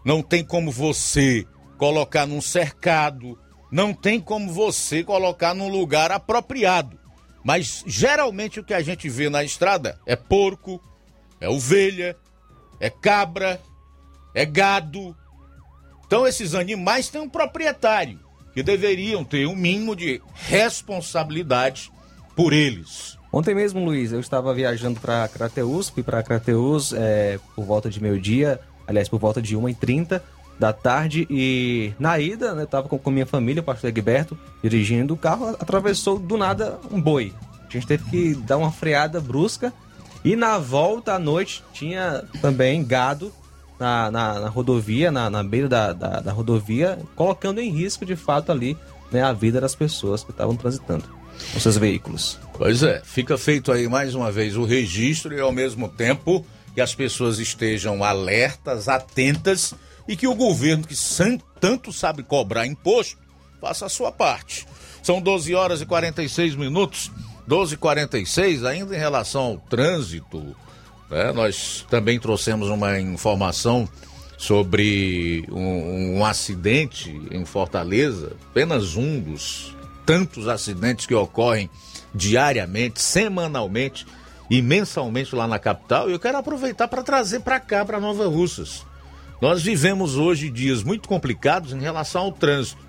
[0.04, 1.44] não tem como você
[1.76, 3.38] colocar num cercado,
[3.70, 6.98] não tem como você colocar num lugar apropriado.
[7.42, 10.80] Mas geralmente o que a gente vê na estrada é porco,
[11.40, 12.16] é ovelha,
[12.80, 13.60] é cabra,
[14.34, 15.16] é gado.
[16.06, 18.20] Então esses animais têm um proprietário
[18.54, 21.90] que deveriam ter um mínimo de responsabilidade
[22.34, 23.18] por eles.
[23.32, 28.00] Ontem mesmo, Luiz, eu estava viajando para Crateus, fui para Crateus é, por volta de
[28.00, 30.22] meio-dia, aliás, por volta de 1h30
[30.58, 34.38] da tarde e na ida, né, eu estava com, com minha família, o pastor Egberto,
[34.62, 37.32] dirigindo o carro, atravessou do nada um boi.
[37.68, 39.72] A gente teve que dar uma freada brusca
[40.26, 43.32] e na volta à noite tinha também gado
[43.78, 48.16] na, na, na rodovia, na, na beira da, da, da, rodovia, colocando em risco de
[48.16, 48.76] fato ali
[49.12, 51.04] né, a vida das pessoas que estavam transitando
[51.52, 52.40] com seus veículos.
[52.54, 56.80] Pois é, fica feito aí mais uma vez o registro e ao mesmo tempo que
[56.80, 59.74] as pessoas estejam alertas, atentas
[60.08, 60.96] e que o governo que
[61.60, 63.16] tanto sabe cobrar imposto
[63.60, 64.66] faça a sua parte.
[65.04, 67.12] São 12 horas e 46 minutos.
[67.49, 70.57] 12:46 ainda em relação ao trânsito,
[71.11, 73.88] né, nós também trouxemos uma informação
[74.36, 79.74] sobre um, um, acidente em Fortaleza, apenas um dos
[80.05, 81.70] tantos acidentes que ocorrem
[82.14, 84.07] diariamente, semanalmente
[84.51, 86.09] e mensalmente lá na capital.
[86.09, 88.84] E eu quero aproveitar para trazer para cá, para Nova Russas.
[89.40, 92.84] Nós vivemos hoje dias muito complicados em relação ao trânsito.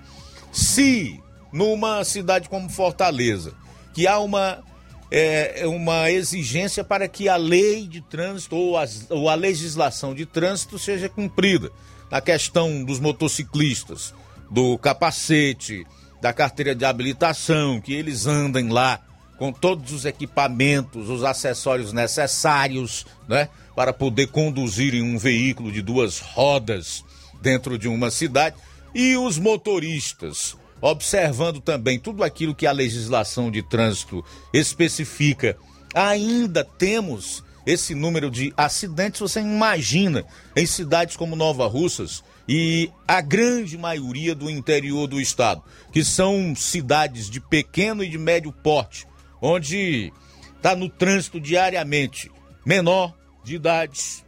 [0.52, 1.20] Se
[1.52, 3.54] numa cidade como Fortaleza,
[3.98, 4.62] que há uma,
[5.10, 10.24] é, uma exigência para que a lei de trânsito ou, as, ou a legislação de
[10.24, 11.72] trânsito seja cumprida,
[12.08, 14.14] na questão dos motociclistas,
[14.48, 15.84] do capacete,
[16.22, 19.00] da carteira de habilitação, que eles andem lá
[19.36, 26.20] com todos os equipamentos, os acessórios necessários, né, para poder conduzirem um veículo de duas
[26.20, 27.04] rodas
[27.42, 28.54] dentro de uma cidade,
[28.94, 35.56] e os motoristas, observando também tudo aquilo que a legislação de trânsito especifica.
[35.94, 40.24] Ainda temos esse número de acidentes, você imagina,
[40.56, 45.62] em cidades como Nova Russas e a grande maioria do interior do estado,
[45.92, 49.06] que são cidades de pequeno e de médio porte,
[49.40, 50.12] onde
[50.56, 52.30] está no trânsito diariamente
[52.64, 53.14] menor
[53.44, 54.24] de idade,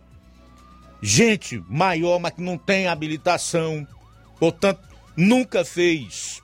[1.01, 3.87] gente maior, mas que não tem habilitação,
[4.39, 4.81] portanto,
[5.21, 6.43] nunca fez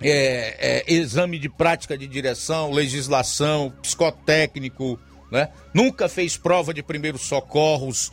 [0.00, 4.98] é, é, exame de prática de direção, legislação, psicotécnico,
[5.30, 5.48] né?
[5.72, 8.12] nunca fez prova de primeiros socorros,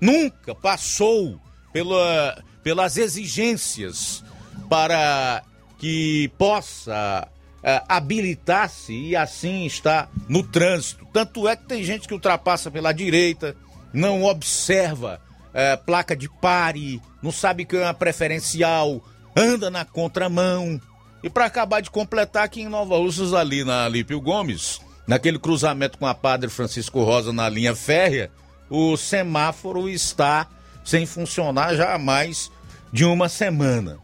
[0.00, 1.38] nunca passou
[1.72, 4.24] pela, pelas exigências
[4.68, 5.42] para
[5.78, 7.28] que possa
[7.62, 11.06] é, habilitar-se e assim está no trânsito.
[11.12, 13.54] Tanto é que tem gente que ultrapassa pela direita,
[13.92, 15.20] não observa
[15.52, 19.02] é, placa de pare, não sabe que é uma preferencial,
[19.36, 20.80] anda na contramão.
[21.22, 25.98] E para acabar de completar aqui em Nova Russas, ali na Lípio Gomes, naquele cruzamento
[25.98, 28.30] com a Padre Francisco Rosa na linha férrea,
[28.68, 30.48] o semáforo está
[30.84, 32.50] sem funcionar já há mais
[32.92, 33.98] de uma semana.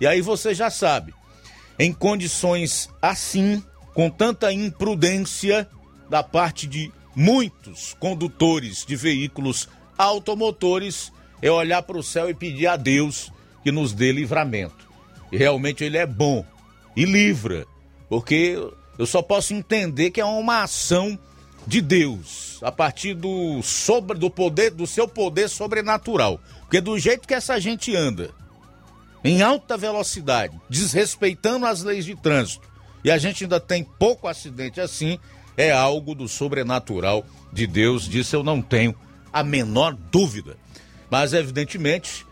[0.00, 1.14] E aí você já sabe,
[1.78, 3.62] em condições assim,
[3.94, 5.68] com tanta imprudência
[6.10, 12.66] da parte de muitos condutores de veículos automotores, é olhar para o céu e pedir
[12.66, 13.30] a Deus
[13.64, 14.86] que nos dê livramento.
[15.32, 16.44] E realmente ele é bom
[16.94, 17.66] e livra,
[18.08, 18.56] porque
[18.98, 21.18] eu só posso entender que é uma ação
[21.66, 26.38] de Deus, a partir do sobre do poder do seu poder sobrenatural.
[26.60, 28.30] Porque do jeito que essa gente anda,
[29.24, 32.68] em alta velocidade, desrespeitando as leis de trânsito,
[33.02, 35.18] e a gente ainda tem pouco acidente assim,
[35.56, 38.94] é algo do sobrenatural de Deus, disso eu não tenho
[39.32, 40.56] a menor dúvida.
[41.10, 42.26] Mas evidentemente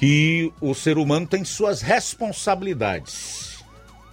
[0.00, 3.62] que o ser humano tem suas responsabilidades.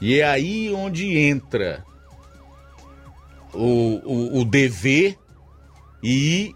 [0.02, 1.82] E é aí onde entra
[3.54, 5.18] o, o, o dever
[6.04, 6.54] e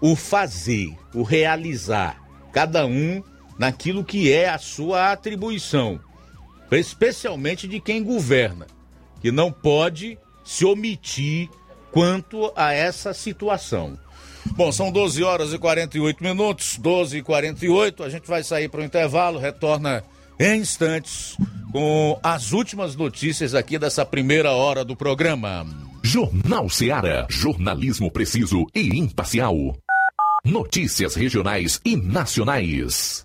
[0.00, 2.18] o fazer, o realizar,
[2.50, 3.22] cada um
[3.58, 6.00] naquilo que é a sua atribuição,
[6.72, 8.66] especialmente de quem governa,
[9.20, 11.50] que não pode se omitir
[11.92, 13.98] quanto a essa situação.
[14.52, 18.02] Bom, são 12 horas e 48 minutos, 12 e 48.
[18.02, 20.02] A gente vai sair para o intervalo, retorna
[20.38, 21.36] em instantes
[21.70, 25.66] com as últimas notícias aqui dessa primeira hora do programa.
[26.02, 27.26] Jornal Seara.
[27.28, 29.54] Jornalismo preciso e imparcial.
[30.44, 33.24] Notícias regionais e nacionais.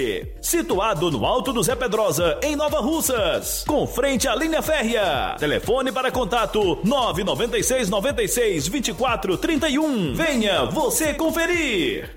[0.41, 5.35] situado no Alto do Zé Pedrosa, em Nova Russas, com frente à linha férrea.
[5.39, 10.13] Telefone para contato 996 96 24 31.
[10.13, 12.09] Venha você conferir.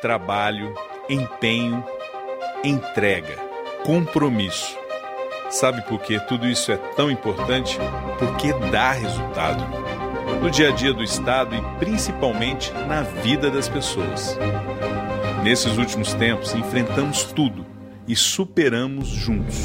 [0.00, 0.74] Trabalho,
[1.08, 1.82] empenho,
[2.62, 3.36] entrega,
[3.84, 4.76] compromisso.
[5.50, 7.78] Sabe por que tudo isso é tão importante?
[8.18, 9.64] Porque dá resultado
[10.40, 14.36] no dia a dia do Estado e principalmente na vida das pessoas.
[15.42, 17.66] Nesses últimos tempos, enfrentamos tudo
[18.06, 19.56] e superamos juntos.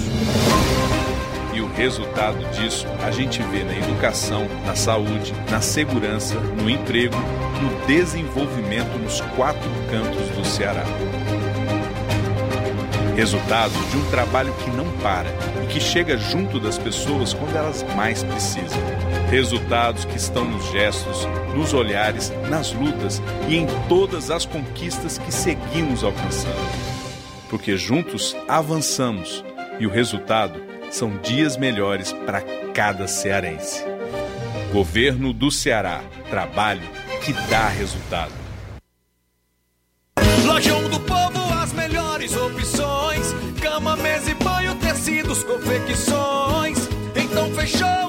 [1.53, 7.17] E o resultado disso a gente vê na educação, na saúde, na segurança, no emprego,
[7.61, 10.83] no desenvolvimento nos quatro cantos do Ceará.
[13.15, 15.29] Resultado de um trabalho que não para
[15.63, 18.79] e que chega junto das pessoas quando elas mais precisam.
[19.29, 25.31] Resultados que estão nos gestos, nos olhares, nas lutas e em todas as conquistas que
[25.31, 26.55] seguimos alcançando.
[27.49, 29.43] Porque juntos avançamos
[29.79, 30.61] e o resultado
[30.91, 32.41] são dias melhores para
[32.73, 33.83] cada cearense.
[34.71, 36.01] Governo do Ceará.
[36.29, 36.87] Trabalho
[37.23, 38.33] que dá resultado.
[40.45, 41.39] Lojão do Povo
[42.19, 46.77] melhores opções: cama, mesa e banho, tecidos, confecções.
[47.15, 48.08] Então fechou,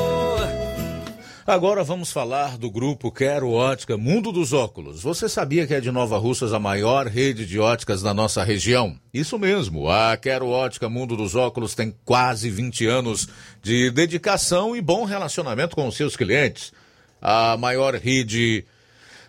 [1.51, 5.03] Agora vamos falar do grupo Quero Ótica Mundo dos Óculos.
[5.03, 8.97] Você sabia que é de Nova Russas a maior rede de óticas da nossa região?
[9.13, 13.27] Isso mesmo, a Quero Ótica Mundo dos Óculos tem quase 20 anos
[13.61, 16.71] de dedicação e bom relacionamento com os seus clientes.
[17.21, 18.63] A maior rede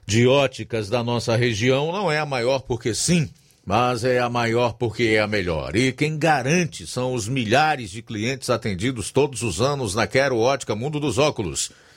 [0.06, 3.28] de óticas da nossa região não é a maior porque sim,
[3.66, 5.74] mas é a maior porque é a melhor.
[5.74, 10.76] E quem garante são os milhares de clientes atendidos todos os anos na Quero Ótica
[10.76, 11.72] Mundo dos Óculos.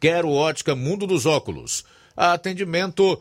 [0.00, 1.84] Quero Ótica Mundo dos Óculos.
[2.16, 3.20] Atendimento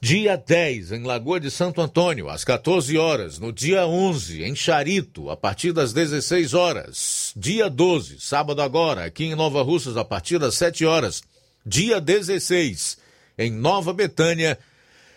[0.00, 3.38] dia 10 em Lagoa de Santo Antônio, às 14 horas.
[3.38, 7.32] No dia 11 em Charito, a partir das 16 horas.
[7.34, 11.22] Dia 12, sábado agora, aqui em Nova Russas, a partir das 7 horas.
[11.64, 12.98] Dia 16
[13.38, 14.58] em Nova Betânia,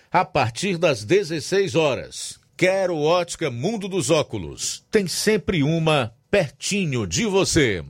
[0.09, 2.39] a partir das 16 horas.
[2.55, 4.85] Quero Ótica Mundo dos Óculos.
[4.89, 7.83] Tem sempre uma pertinho de você.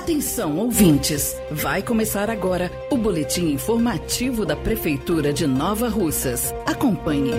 [0.00, 1.36] Atenção, ouvintes!
[1.50, 6.54] Vai começar agora o boletim informativo da Prefeitura de Nova Russas.
[6.64, 7.32] Acompanhe.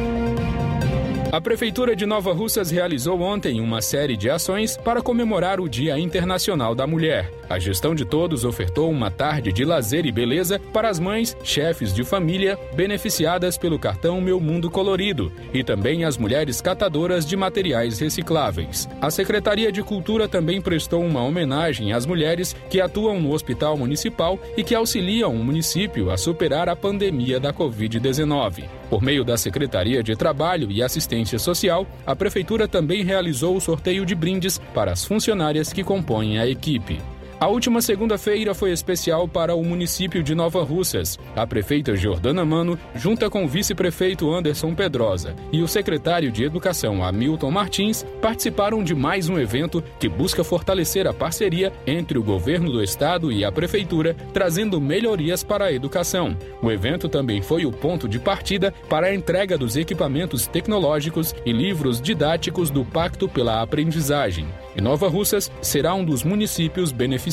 [1.32, 5.98] A Prefeitura de Nova Russas realizou ontem uma série de ações para comemorar o Dia
[5.98, 7.32] Internacional da Mulher.
[7.52, 11.94] A gestão de todos ofertou uma tarde de lazer e beleza para as mães, chefes
[11.94, 18.00] de família, beneficiadas pelo cartão Meu Mundo Colorido, e também as mulheres catadoras de materiais
[18.00, 18.88] recicláveis.
[19.02, 24.40] A Secretaria de Cultura também prestou uma homenagem às mulheres que atuam no Hospital Municipal
[24.56, 28.64] e que auxiliam o município a superar a pandemia da Covid-19.
[28.90, 34.06] Por meio da Secretaria de Trabalho e Assistência Social, a Prefeitura também realizou o sorteio
[34.06, 36.98] de brindes para as funcionárias que compõem a equipe.
[37.42, 41.18] A última segunda-feira foi especial para o município de Nova Russas.
[41.36, 47.04] A prefeita Jordana Mano, junta com o vice-prefeito Anderson Pedrosa e o secretário de Educação
[47.04, 52.72] Hamilton Martins, participaram de mais um evento que busca fortalecer a parceria entre o governo
[52.72, 56.38] do estado e a prefeitura, trazendo melhorias para a educação.
[56.62, 61.52] O evento também foi o ponto de partida para a entrega dos equipamentos tecnológicos e
[61.52, 64.46] livros didáticos do Pacto pela Aprendizagem.
[64.76, 67.31] E Nova Russas será um dos municípios beneficiados.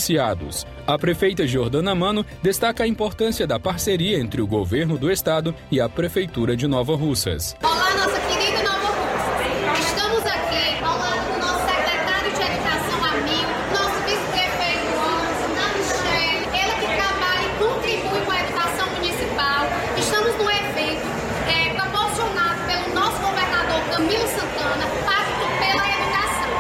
[0.87, 5.81] A prefeita Jordana Mano destaca a importância da parceria entre o governo do estado e
[5.81, 7.57] a prefeitura de Nova Russas.
[7.63, 9.79] Olá, nossa querida Nova Russas.
[9.87, 16.75] Estamos aqui ao lado do nosso secretário de Educação, Hamilton, nosso vice-prefeito, Ana Michelle, ela
[16.79, 19.67] que trabalha e contribui com a educação municipal.
[19.99, 21.07] Estamos num evento
[21.51, 26.51] é, proporcionado pelo nosso governador Camilo Santana, Pacto pela Educação.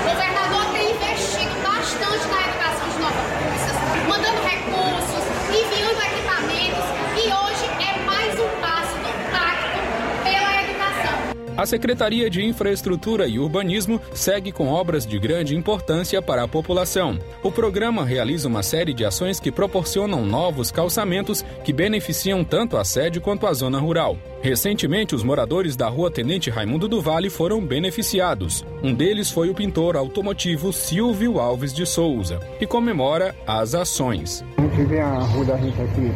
[0.00, 3.76] O governador tem investido bastante na educação de Nova Russas,
[4.08, 6.86] mandando recursos, enviando equipamentos
[7.16, 9.78] e hoje é mais um passo do Pacto
[10.24, 11.18] pela Educação.
[11.66, 17.18] A Secretaria de Infraestrutura e Urbanismo segue com obras de grande importância para a população.
[17.42, 22.84] O programa realiza uma série de ações que proporcionam novos calçamentos que beneficiam tanto a
[22.84, 24.16] sede quanto a zona rural.
[24.40, 28.64] Recentemente, os moradores da rua Tenente Raimundo do Vale foram beneficiados.
[28.80, 34.44] Um deles foi o pintor automotivo Silvio Alves de Souza, que comemora as ações.
[34.56, 36.12] A gente vê a rua da gente aqui,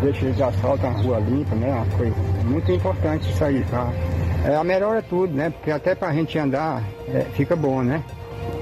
[0.00, 1.72] deixa de asfalto, uma rua limpa, né?
[1.72, 3.92] Uma coisa muito importante isso aí, tá?
[4.44, 5.50] É, a melhor é tudo, né?
[5.50, 8.02] Porque até pra gente andar é, fica bom, né?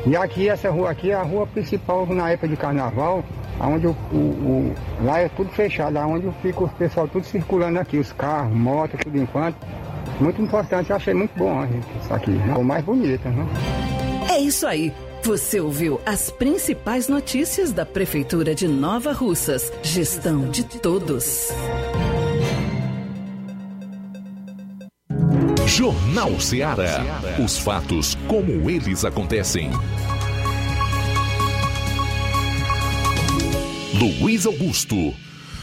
[0.07, 3.25] E aqui, essa rua aqui é a rua principal na época de carnaval,
[3.61, 4.75] onde o, o- o-
[5.05, 9.19] lá é tudo fechado, onde fica o pessoal tudo circulando aqui, os carros, motos, tudo
[9.19, 9.57] enquanto.
[10.21, 12.55] Muito importante, eu achei muito bom gente, isso aqui, né?
[12.57, 13.47] O mais bonito, né?
[14.31, 14.93] É isso aí.
[15.23, 19.73] Você ouviu as principais notícias da Prefeitura de Nova Russas.
[19.83, 21.49] Gestão de todos.
[25.77, 27.21] Jornal Ceará.
[27.39, 29.69] Os fatos como eles acontecem.
[33.93, 35.15] Luiz Augusto.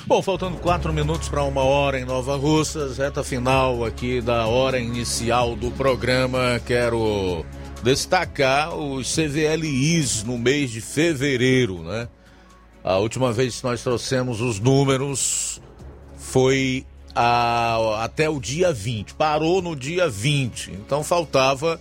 [0.06, 4.80] Bom, faltando quatro minutos para uma hora em Nova Russas, reta final aqui da hora
[4.80, 6.62] inicial do programa.
[6.64, 7.44] Quero
[7.82, 12.08] destacar os CVLIs no mês de fevereiro, né?
[12.84, 15.60] A última vez que nós trouxemos os números
[16.16, 16.86] foi
[17.16, 21.80] a, até o dia 20, parou no dia 20, então faltava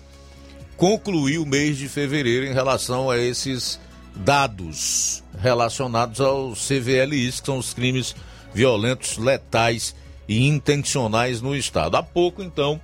[0.77, 3.79] concluir o mês de fevereiro em relação a esses
[4.15, 8.15] dados relacionados aos CVLIs, que são os crimes
[8.53, 9.95] violentos, letais
[10.29, 11.97] e intencionais no Estado.
[11.97, 12.81] Há pouco, então,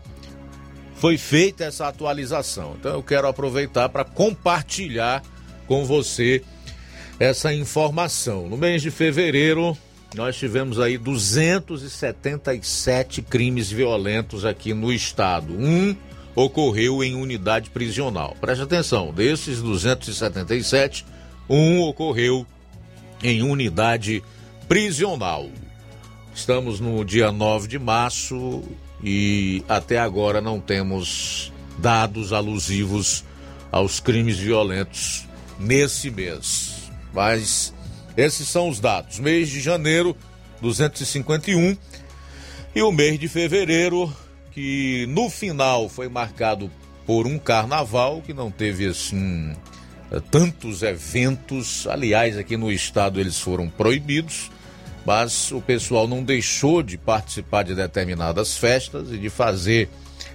[0.95, 2.77] foi feita essa atualização.
[2.79, 5.23] Então, eu quero aproveitar para compartilhar
[5.67, 6.43] com você
[7.21, 8.49] essa informação.
[8.49, 9.77] No mês de fevereiro,
[10.15, 15.53] nós tivemos aí 277 crimes violentos aqui no estado.
[15.53, 15.95] Um
[16.35, 18.37] ocorreu em unidade prisional.
[18.41, 21.05] Preste atenção, desses 277,
[21.49, 22.47] um ocorreu
[23.23, 24.23] em unidade
[24.69, 25.49] prisional.
[26.35, 28.63] Estamos no dia 9 de março
[29.03, 33.25] e até agora não temos dados alusivos
[33.71, 35.27] aos crimes violentos
[35.59, 36.91] nesse mês.
[37.13, 37.75] Mas
[38.19, 39.21] esses são os dados.
[39.21, 40.17] Mês de janeiro,
[40.61, 41.77] 251.
[42.75, 44.13] E o mês de fevereiro,
[44.51, 46.69] que no final foi marcado
[47.07, 49.55] por um carnaval que não teve assim
[50.33, 51.87] tantos eventos.
[51.87, 54.51] Aliás, aqui no estado eles foram proibidos,
[55.07, 59.89] mas o pessoal não deixou de participar de determinadas festas e de fazer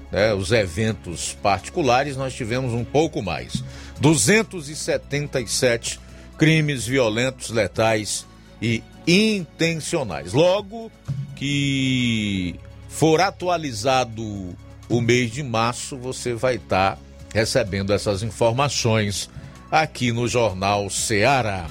[0.09, 2.15] né, os eventos particulares.
[2.15, 3.61] Nós tivemos um pouco mais.
[3.99, 5.99] 277
[6.37, 8.25] crimes violentos, letais
[8.61, 10.33] e intencionais.
[10.33, 10.91] Logo
[11.35, 12.55] que
[12.87, 14.55] for atualizado
[14.89, 17.01] o mês de março, você vai estar tá
[17.33, 19.29] recebendo essas informações
[19.71, 21.65] aqui no Jornal Ceará.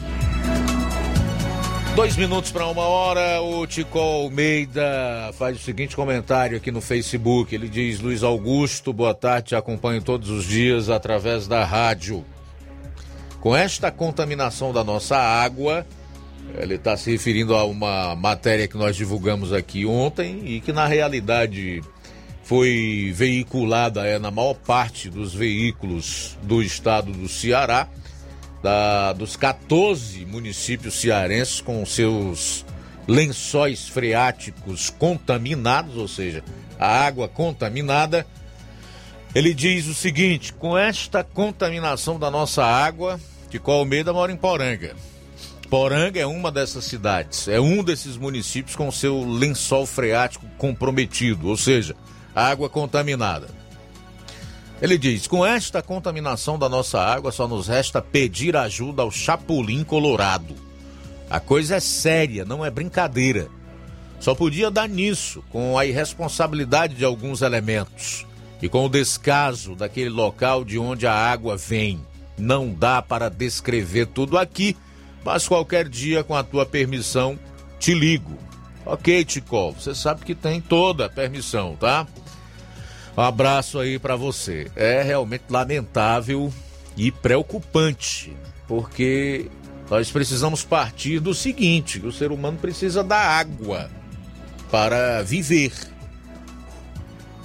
[1.94, 7.54] Dois minutos para uma hora, o Tico Almeida faz o seguinte comentário aqui no Facebook.
[7.54, 12.24] Ele diz: Luiz Augusto, boa tarde, te acompanho todos os dias através da rádio.
[13.42, 15.84] Com esta contaminação da nossa água,
[16.54, 20.86] ele está se referindo a uma matéria que nós divulgamos aqui ontem e que na
[20.86, 21.82] realidade
[22.44, 27.88] foi veiculada é, na maior parte dos veículos do estado do Ceará,
[28.62, 32.64] da, dos 14 municípios cearenses com seus
[33.08, 36.44] lençóis freáticos contaminados, ou seja,
[36.78, 38.24] a água contaminada.
[39.34, 43.18] Ele diz o seguinte: com esta contaminação da nossa água,
[43.52, 44.96] Tico Almeida mora em Poranga.
[45.68, 51.56] Poranga é uma dessas cidades, é um desses municípios com seu lençol freático comprometido, ou
[51.58, 51.94] seja,
[52.34, 53.50] água contaminada.
[54.80, 59.84] Ele diz: com esta contaminação da nossa água, só nos resta pedir ajuda ao Chapulim
[59.84, 60.54] Colorado.
[61.28, 63.48] A coisa é séria, não é brincadeira.
[64.18, 68.24] Só podia dar nisso, com a irresponsabilidade de alguns elementos
[68.62, 72.00] e com o descaso daquele local de onde a água vem.
[72.38, 74.76] Não dá para descrever tudo aqui,
[75.24, 77.38] mas qualquer dia, com a tua permissão,
[77.78, 78.38] te ligo.
[78.84, 82.06] Ok, Tico, você sabe que tem toda a permissão, tá?
[83.16, 84.70] Um abraço aí para você.
[84.74, 86.52] É realmente lamentável
[86.96, 88.34] e preocupante,
[88.66, 89.48] porque
[89.90, 93.90] nós precisamos partir do seguinte: o ser humano precisa da água
[94.70, 95.72] para viver.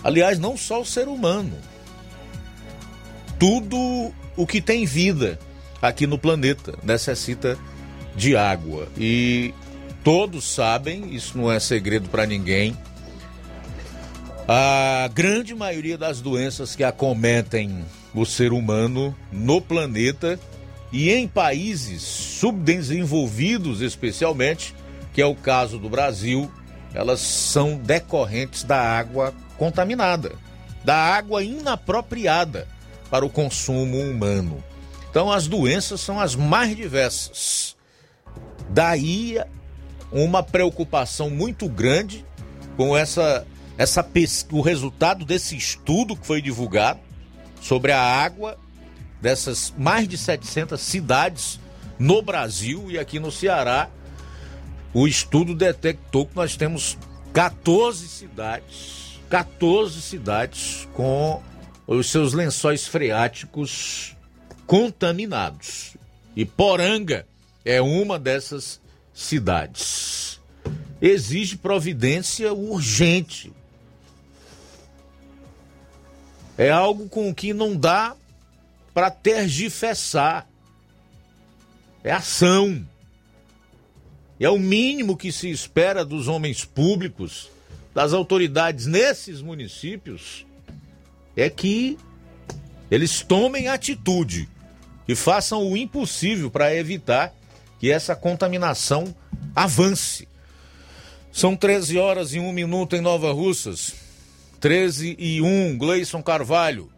[0.03, 1.57] Aliás, não só o ser humano.
[3.37, 5.39] Tudo o que tem vida
[5.81, 7.57] aqui no planeta necessita
[8.15, 8.87] de água.
[8.95, 9.53] E
[10.03, 12.77] todos sabem, isso não é segredo para ninguém.
[14.47, 17.83] A grande maioria das doenças que acometem
[18.13, 20.39] o ser humano no planeta
[20.91, 24.73] e em países subdesenvolvidos, especialmente,
[25.13, 26.49] que é o caso do Brasil,
[26.93, 30.31] elas são decorrentes da água contaminada,
[30.85, 32.67] da água inapropriada
[33.09, 34.63] para o consumo humano.
[35.09, 37.75] Então, as doenças são as mais diversas.
[38.69, 39.39] Daí
[40.11, 42.25] uma preocupação muito grande
[42.75, 43.45] com essa,
[43.77, 44.07] essa
[44.51, 46.99] o resultado desse estudo que foi divulgado
[47.61, 48.57] sobre a água
[49.21, 51.59] dessas mais de 700 cidades
[51.97, 53.89] no Brasil e aqui no Ceará.
[54.93, 56.97] O estudo detectou que nós temos
[57.33, 61.41] 14 cidades, 14 cidades com
[61.87, 64.15] os seus lençóis freáticos
[64.65, 65.95] contaminados.
[66.35, 67.25] E Poranga
[67.63, 68.81] é uma dessas
[69.13, 70.39] cidades.
[71.01, 73.53] Exige providência urgente.
[76.57, 78.15] É algo com que não dá
[78.93, 80.47] para tergifessar.
[82.03, 82.85] É ação.
[84.39, 87.49] É o mínimo que se espera dos homens públicos,
[87.93, 90.46] das autoridades nesses municípios,
[91.37, 91.97] é que
[92.89, 94.49] eles tomem atitude
[95.07, 97.33] e façam o impossível para evitar
[97.79, 99.15] que essa contaminação
[99.55, 100.27] avance.
[101.31, 103.93] São 13 horas e 1 minuto em Nova Russas.
[104.59, 106.91] 13 e 1, Gleison Carvalho.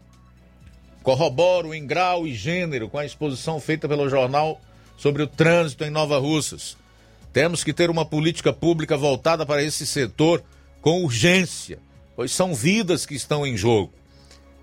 [1.03, 4.61] Corroboro em grau e gênero com a exposição feita pelo jornal
[4.97, 6.77] sobre o trânsito em Nova Russas.
[7.33, 10.41] Temos que ter uma política pública voltada para esse setor
[10.81, 11.79] com urgência,
[12.15, 13.98] pois são vidas que estão em jogo.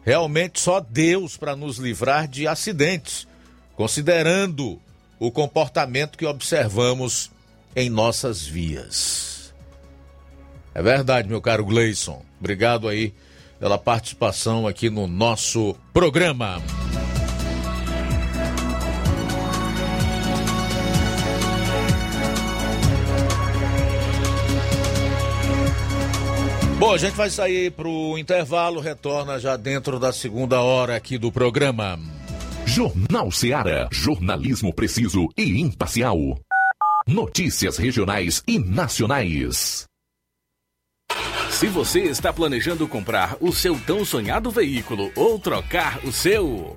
[0.06, 3.26] Realmente só Deus para nos livrar de acidentes,
[3.74, 4.80] considerando
[5.18, 7.32] o comportamento que observamos
[7.74, 9.52] em nossas vias.
[10.72, 12.22] É verdade, meu caro Gleison.
[12.38, 13.12] Obrigado aí
[13.58, 16.62] pela participação aqui no nosso programa.
[26.78, 31.16] Bom, a gente vai sair para o intervalo, retorna já dentro da segunda hora aqui
[31.16, 31.98] do programa.
[32.66, 33.88] Jornal Seara.
[33.90, 36.18] Jornalismo preciso e imparcial.
[37.08, 39.86] Notícias regionais e nacionais.
[41.50, 46.76] Se você está planejando comprar o seu tão sonhado veículo ou trocar o seu.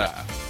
[0.00, 0.49] Yeah.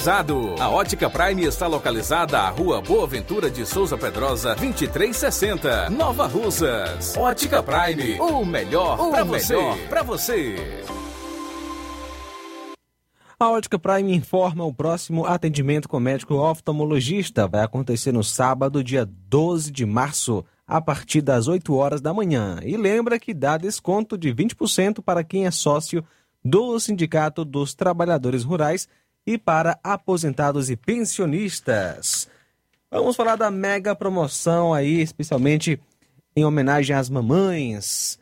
[0.59, 7.15] A Ótica Prime está localizada à Rua Boa Ventura de Souza Pedrosa, 2360, Nova Russas.
[7.15, 9.55] Ótica Prime, o melhor para você.
[9.87, 10.55] Para você.
[13.39, 17.47] A Ótica Prime informa o próximo atendimento com médico oftalmologista.
[17.47, 22.59] Vai acontecer no sábado, dia 12 de março, a partir das 8 horas da manhã.
[22.63, 26.03] E lembra que dá desconto de 20% para quem é sócio
[26.43, 28.89] do Sindicato dos Trabalhadores Rurais
[29.25, 32.29] e para aposentados e pensionistas.
[32.89, 35.79] Vamos falar da mega promoção aí, especialmente
[36.35, 38.19] em homenagem às mamães.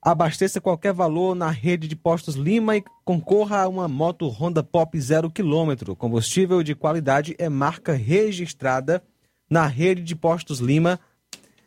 [0.00, 5.00] Abasteça qualquer valor na rede de postos Lima e concorra a uma moto Honda Pop
[5.00, 5.94] 0 km.
[5.96, 9.02] Combustível de qualidade é marca registrada
[9.48, 11.00] na rede de postos Lima.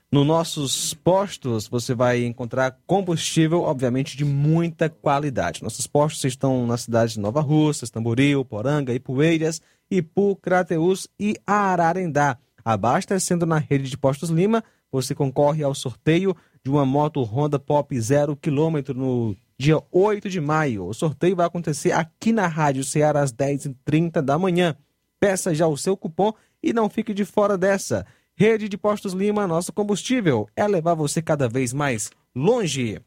[0.10, 5.62] Nos nossos postos você vai encontrar combustível, obviamente, de muita qualidade.
[5.62, 12.38] Nossos postos estão nas cidades de Nova Russas, Tamboril, Poranga, Ipueiras, Ipu, Crateús e Ararendá.
[12.64, 16.34] Abastecendo na rede de postos Lima, você concorre ao sorteio
[16.64, 20.86] de uma moto Honda Pop 0 km no dia 8 de maio.
[20.86, 24.74] O sorteio vai acontecer aqui na Rádio Ceará às 10h30 da manhã.
[25.20, 26.32] Peça já o seu cupom
[26.64, 28.06] e não fique de fora dessa.
[28.40, 33.02] Rede de Postos Lima, nosso combustível é levar você cada vez mais longe.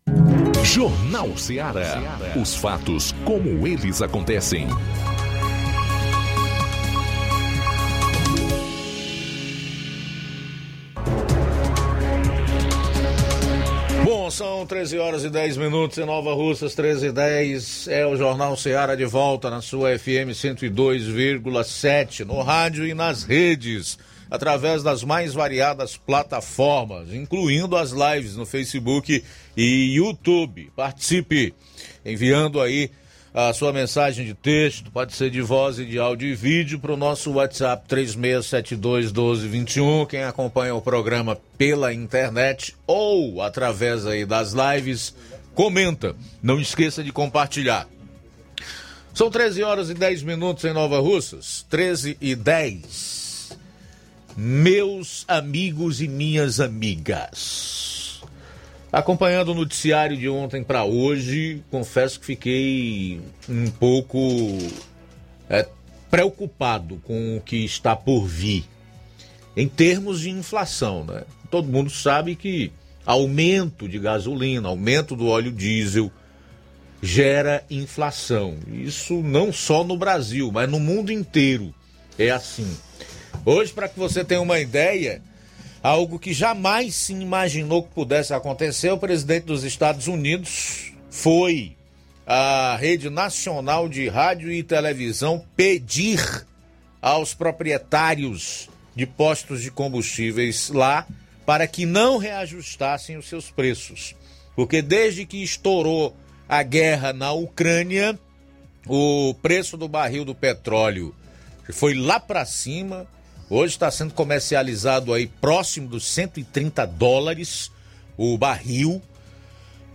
[0.63, 2.01] Jornal Ceará.
[2.39, 4.67] Os fatos como eles acontecem.
[14.31, 17.87] São 13 horas e 10 minutos em Nova Russas, 13 e 10.
[17.89, 23.99] É o Jornal Ceará de volta na sua FM 102,7, no rádio e nas redes,
[24.29, 29.23] através das mais variadas plataformas, incluindo as lives no Facebook
[29.55, 30.71] e YouTube.
[30.75, 31.53] Participe
[32.03, 32.89] enviando aí
[33.37, 36.93] a sua mensagem de texto, pode ser de voz e de áudio e vídeo para
[36.93, 40.07] o nosso WhatsApp 36721221.
[40.07, 45.13] Quem acompanha o programa pela internet ou através aí das lives,
[45.53, 46.15] comenta.
[46.41, 47.89] Não esqueça de compartilhar.
[49.13, 51.65] São 13 horas e 10 minutos em Nova Russas.
[51.69, 53.57] 13 e 10.
[54.37, 57.94] Meus amigos e minhas amigas.
[58.95, 63.19] Acompanhando o noticiário de ontem para hoje, confesso que fiquei
[63.49, 64.17] um pouco
[65.49, 65.67] é,
[66.09, 68.63] preocupado com o que está por vir
[69.53, 71.03] em termos de inflação.
[71.03, 71.23] Né?
[71.51, 72.71] Todo mundo sabe que
[73.05, 76.09] aumento de gasolina, aumento do óleo diesel
[77.01, 78.55] gera inflação.
[78.65, 81.75] Isso não só no Brasil, mas no mundo inteiro
[82.17, 82.77] é assim.
[83.45, 85.21] Hoje, para que você tenha uma ideia
[85.85, 88.89] algo que jamais se imaginou que pudesse acontecer.
[88.89, 91.77] O presidente dos Estados Unidos foi
[92.25, 96.47] à rede nacional de rádio e televisão pedir
[96.99, 101.05] aos proprietários de postos de combustíveis lá
[101.45, 104.15] para que não reajustassem os seus preços.
[104.55, 106.15] Porque desde que estourou
[106.49, 108.17] a guerra na Ucrânia,
[108.87, 111.13] o preço do barril do petróleo
[111.71, 113.05] foi lá para cima.
[113.49, 117.71] Hoje está sendo comercializado aí próximo dos 130 dólares
[118.17, 119.01] o barril.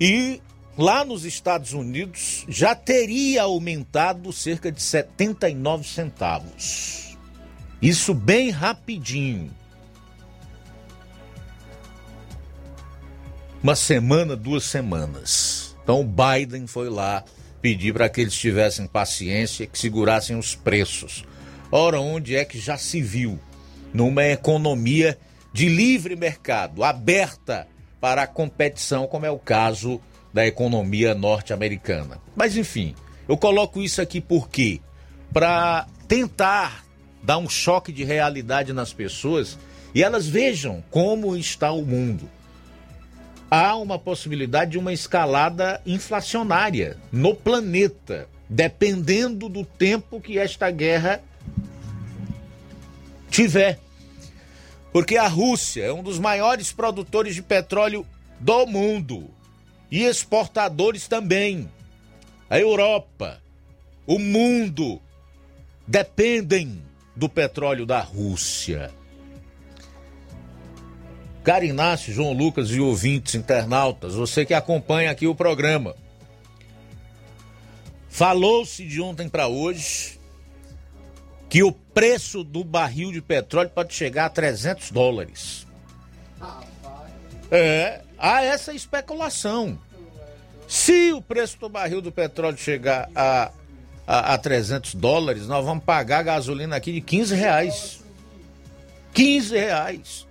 [0.01, 0.40] E
[0.78, 7.16] lá nos Estados Unidos já teria aumentado cerca de 79 centavos.
[7.82, 9.51] Isso bem rapidinho.
[13.62, 15.76] Uma semana, duas semanas.
[15.82, 17.24] Então o Biden foi lá
[17.61, 21.24] pedir para que eles tivessem paciência, que segurassem os preços.
[21.72, 23.38] Ora, onde é que já se viu
[23.94, 25.16] numa economia
[25.52, 27.66] de livre mercado, aberta
[28.00, 30.00] para a competição, como é o caso
[30.32, 32.20] da economia norte-americana.
[32.34, 32.94] Mas enfim,
[33.28, 34.80] eu coloco isso aqui porque
[35.32, 36.84] para tentar
[37.22, 39.58] dar um choque de realidade nas pessoas
[39.94, 42.28] e elas vejam como está o mundo.
[43.50, 51.20] Há uma possibilidade de uma escalada inflacionária no planeta, dependendo do tempo que esta guerra
[53.41, 53.78] tiver.
[54.93, 58.07] Porque a Rússia é um dos maiores produtores de petróleo
[58.38, 59.30] do mundo
[59.91, 61.70] e exportadores também.
[62.49, 63.41] A Europa,
[64.07, 65.01] o mundo
[65.86, 66.82] dependem
[67.14, 68.91] do petróleo da Rússia.
[71.43, 75.97] Cara Inácio, João Lucas e ouvintes internautas, você que acompanha aqui o programa.
[78.09, 80.19] Falou-se de ontem para hoje
[81.51, 85.66] que o preço do barril de petróleo pode chegar a 300 dólares.
[87.51, 89.76] É, há essa especulação.
[90.68, 93.51] Se o preço do barril do petróleo chegar a,
[94.07, 98.01] a, a 300 dólares, nós vamos pagar a gasolina aqui de 15 reais.
[99.12, 100.26] 15 reais.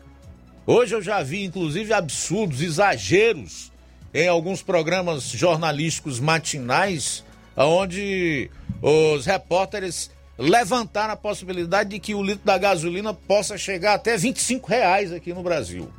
[0.65, 3.73] Hoje eu já vi, inclusive, absurdos, exageros
[4.13, 7.25] em alguns programas jornalísticos matinais,
[7.57, 8.49] onde
[8.81, 10.09] os repórteres
[10.39, 15.33] levantaram a possibilidade de que o litro da gasolina possa chegar até 25 reais aqui
[15.33, 15.91] no Brasil.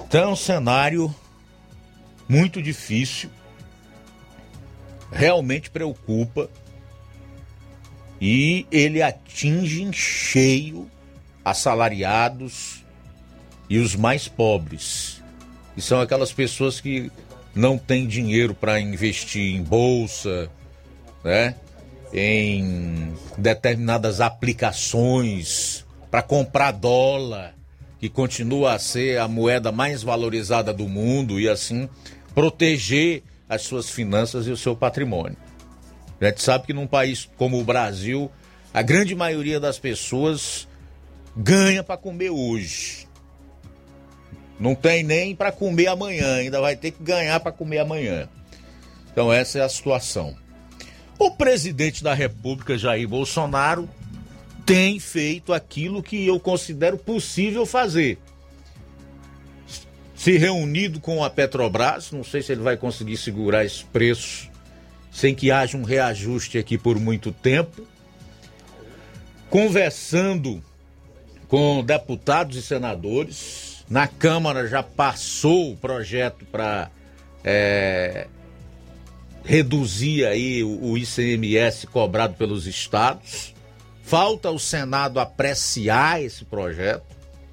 [0.00, 1.14] Então é um cenário
[2.28, 3.30] muito difícil,
[5.12, 6.50] realmente preocupa
[8.20, 10.90] e ele atinge em cheio
[11.44, 12.84] assalariados
[13.70, 15.22] e os mais pobres.
[15.76, 17.12] E são aquelas pessoas que
[17.54, 20.50] não têm dinheiro para investir em bolsa,
[21.22, 21.54] né?
[22.12, 27.54] Em determinadas aplicações para comprar dólar,
[27.98, 31.88] que continua a ser a moeda mais valorizada do mundo e assim
[32.34, 35.36] proteger as suas finanças e o seu patrimônio.
[36.20, 38.30] A gente sabe que num país como o Brasil,
[38.74, 40.68] a grande maioria das pessoas
[41.36, 43.08] ganha para comer hoje.
[44.58, 48.28] Não tem nem para comer amanhã, ainda vai ter que ganhar para comer amanhã.
[49.12, 50.36] Então essa é a situação.
[51.22, 53.88] O presidente da República, Jair Bolsonaro,
[54.66, 58.18] tem feito aquilo que eu considero possível fazer.
[60.16, 64.50] Se reunido com a Petrobras, não sei se ele vai conseguir segurar esse preço
[65.12, 67.86] sem que haja um reajuste aqui por muito tempo.
[69.48, 70.60] Conversando
[71.46, 73.84] com deputados e senadores.
[73.88, 76.90] Na Câmara já passou o projeto para
[77.44, 78.26] é,
[79.44, 83.54] reduzir aí o, ICMS cobrado pelos estados.
[84.02, 87.04] Falta o Senado apreciar esse projeto,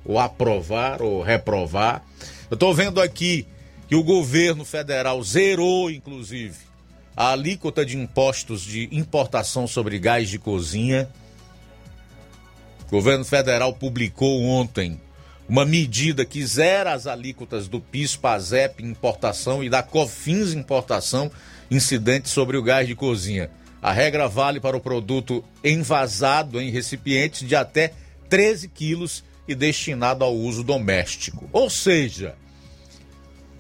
[0.06, 2.04] ou aprovar ou reprovar.
[2.50, 3.46] Eu estou vendo aqui
[3.88, 6.58] que o governo federal zerou, inclusive,
[7.16, 11.10] a alíquota de impostos de importação sobre gás de cozinha.
[12.88, 15.00] O governo federal publicou ontem
[15.48, 21.32] uma medida que zera as alíquotas do PIS, PASEP importação e da COFINS importação
[21.70, 23.50] incidentes sobre o gás de cozinha.
[23.82, 27.94] A regra vale para o produto envasado em recipientes de até
[28.30, 31.50] 13 quilos e destinado ao uso doméstico.
[31.52, 32.36] Ou seja,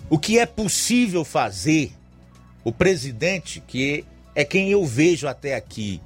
[0.09, 1.91] o que é possível fazer,
[2.63, 4.05] o presidente, que
[4.35, 6.01] é quem eu vejo até aqui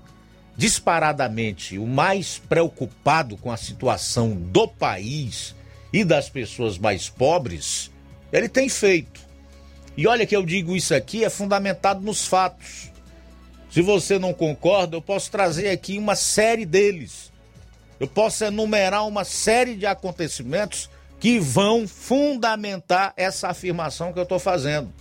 [0.55, 5.55] disparadamente o mais preocupado com a situação do país
[5.91, 7.91] e das pessoas mais pobres,
[8.31, 9.22] ele tem feito.
[9.95, 12.91] E olha que eu digo isso aqui é fundamentado nos fatos.
[13.69, 17.31] Se você não concorda, eu posso trazer aqui uma série deles.
[17.99, 20.89] Eu posso enumerar uma série de acontecimentos
[21.19, 24.91] que vão fundamentar essa afirmação que eu estou fazendo.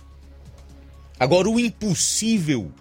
[1.19, 2.71] Agora, o impossível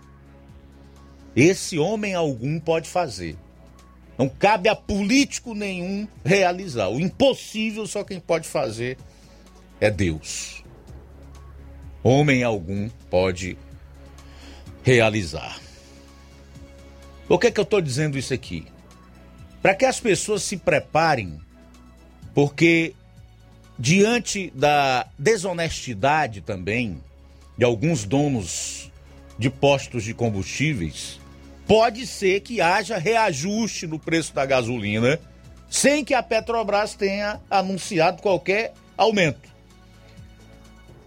[1.34, 3.36] esse homem algum pode fazer.
[4.18, 6.88] Não cabe a político nenhum realizar.
[6.88, 8.98] O impossível só quem pode fazer
[9.80, 10.61] é Deus.
[12.02, 13.56] Homem algum pode
[14.82, 15.60] realizar.
[17.28, 18.66] Por que, que eu estou dizendo isso aqui?
[19.62, 21.40] Para que as pessoas se preparem,
[22.34, 22.94] porque
[23.78, 27.00] diante da desonestidade também
[27.56, 28.90] de alguns donos
[29.38, 31.20] de postos de combustíveis,
[31.66, 35.18] pode ser que haja reajuste no preço da gasolina
[35.70, 39.48] sem que a Petrobras tenha anunciado qualquer aumento.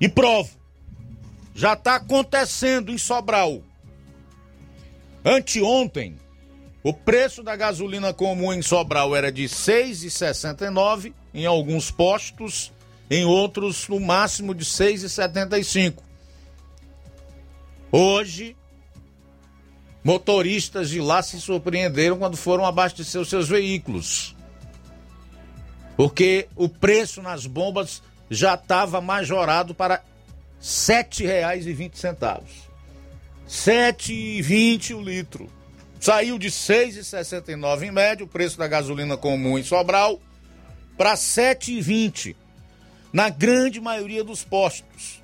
[0.02, 0.50] E provo,
[1.56, 3.64] já está acontecendo em Sobral.
[5.24, 6.18] Anteontem,
[6.84, 12.74] o preço da gasolina comum em Sobral era de R$ 6,69 em alguns postos,
[13.10, 15.96] em outros no máximo de R$ 6,75.
[17.90, 18.58] Hoje,
[20.04, 24.36] motoristas de lá se surpreenderam quando foram abastecer os seus veículos.
[25.96, 30.04] Porque o preço nas bombas já estava majorado para
[30.66, 32.10] R$ 7,20.
[32.10, 32.42] R$
[33.48, 35.48] 7,20 o litro.
[36.00, 40.20] Saiu de R$ 6,69 em média, o preço da gasolina comum em Sobral,
[40.98, 42.36] para R$ 7,20
[43.14, 45.22] na grande maioria dos postos.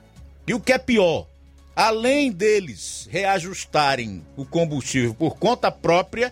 [0.47, 1.27] E o que é pior,
[1.76, 6.31] além deles reajustarem o combustível por conta própria,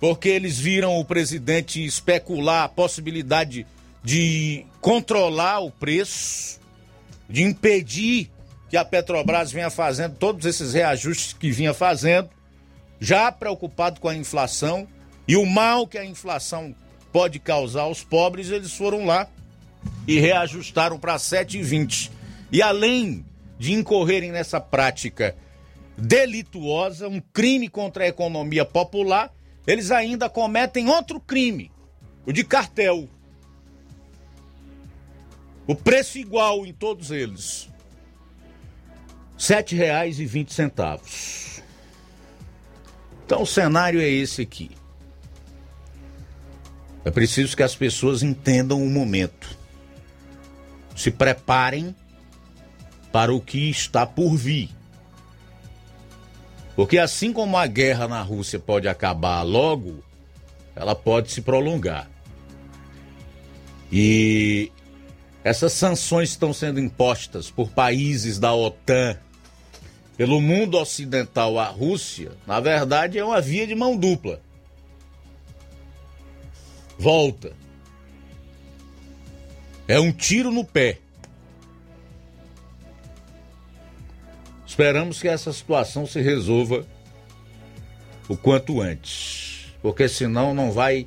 [0.00, 3.66] porque eles viram o presidente especular a possibilidade
[4.02, 6.60] de controlar o preço,
[7.28, 8.30] de impedir
[8.68, 12.30] que a Petrobras venha fazendo todos esses reajustes que vinha fazendo,
[13.00, 14.86] já preocupado com a inflação
[15.28, 16.74] e o mal que a inflação
[17.12, 19.28] pode causar aos pobres, eles foram lá
[20.06, 22.10] e reajustaram para 7,20.
[22.50, 23.24] E além
[23.58, 25.36] de incorrerem nessa prática
[25.96, 29.32] delituosa, um crime contra a economia popular,
[29.66, 31.72] eles ainda cometem outro crime,
[32.24, 33.08] o de cartel.
[35.66, 37.68] O preço igual em todos eles.
[39.36, 41.62] R$ 7,20.
[43.24, 44.70] Então o cenário é esse aqui.
[47.04, 49.56] É preciso que as pessoas entendam o momento.
[50.94, 51.94] Se preparem
[53.12, 54.70] para o que está por vir.
[56.74, 60.04] Porque assim como a guerra na Rússia pode acabar logo,
[60.74, 62.10] ela pode se prolongar.
[63.90, 64.70] E
[65.46, 69.16] essas sanções estão sendo impostas por países da OTAN,
[70.16, 74.40] pelo mundo ocidental à Rússia, na verdade é uma via de mão dupla.
[76.98, 77.52] Volta.
[79.86, 80.98] É um tiro no pé.
[84.66, 86.84] Esperamos que essa situação se resolva
[88.28, 91.06] o quanto antes, porque senão não vai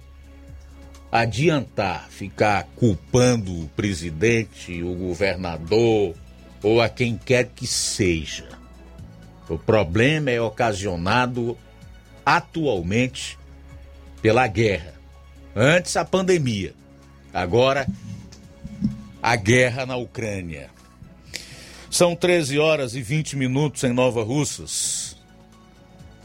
[1.11, 6.15] adiantar ficar culpando o presidente, o governador
[6.61, 8.47] ou a quem quer que seja.
[9.49, 11.57] O problema é ocasionado
[12.25, 13.37] atualmente
[14.21, 14.93] pela guerra.
[15.55, 16.75] Antes a pandemia,
[17.33, 17.87] agora
[19.21, 20.69] a guerra na Ucrânia.
[21.89, 25.17] São 13 horas e 20 minutos em Nova Russas.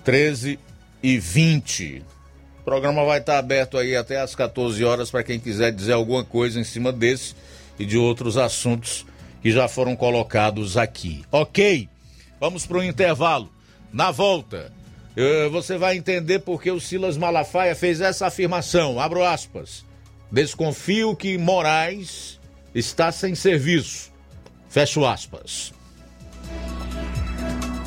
[0.05, 0.59] 13
[1.03, 2.03] e 20.
[2.65, 6.25] O programa vai estar aberto aí até às 14 horas para quem quiser dizer alguma
[6.25, 7.35] coisa em cima desse
[7.79, 9.05] e de outros assuntos
[9.43, 11.23] que já foram colocados aqui.
[11.31, 11.87] Ok?
[12.41, 13.51] Vamos para o intervalo.
[13.93, 14.73] Na volta,
[15.15, 18.99] eh, você vai entender por que o Silas Malafaia fez essa afirmação.
[18.99, 19.85] Abro aspas.
[20.33, 22.41] Desconfio que Moraes
[22.75, 24.11] está sem serviço.
[24.71, 25.71] Fecho aspas.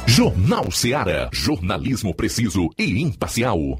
[0.05, 1.31] Jornal Seara.
[1.33, 3.79] Jornalismo preciso e imparcial.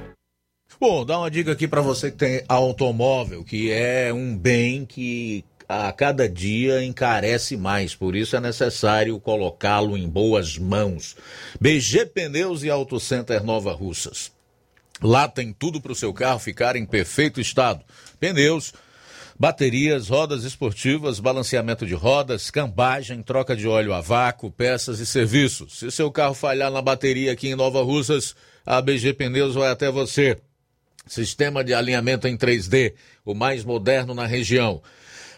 [0.81, 5.45] Bom, dá uma dica aqui para você que tem automóvel, que é um bem que
[5.69, 11.15] a cada dia encarece mais, por isso é necessário colocá-lo em boas mãos.
[11.59, 14.31] BG Pneus e Auto Center Nova Russas.
[15.03, 17.85] Lá tem tudo para o seu carro ficar em perfeito estado:
[18.19, 18.73] pneus,
[19.39, 25.77] baterias, rodas esportivas, balanceamento de rodas, cambagem, troca de óleo a vácuo, peças e serviços.
[25.77, 28.35] Se seu carro falhar na bateria aqui em Nova Russas,
[28.65, 30.39] a BG Pneus vai até você.
[31.07, 32.93] Sistema de alinhamento em 3D,
[33.25, 34.81] o mais moderno na região.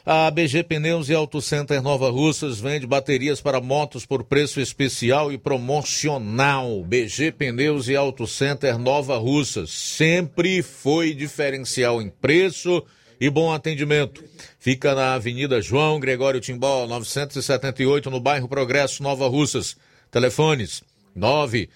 [0.06, 5.32] A BG Pneus e Auto Center Nova Russas vende baterias para motos por preço especial
[5.32, 6.84] e promocional.
[6.84, 12.84] BG Pneus e Auto Center Nova Russas sempre foi diferencial em preço
[13.18, 14.22] e bom atendimento.
[14.60, 19.78] Fica na Avenida João Gregório Timbó, 978, no bairro Progresso, Nova Russas.
[20.12, 20.84] Telefones
[21.16, 21.70] 9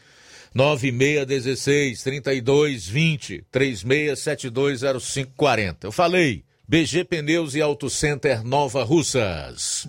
[0.58, 5.84] 9616 3220 36720540.
[5.84, 6.44] Eu falei.
[6.68, 9.88] BG Pneus e Auto Center Nova Russas.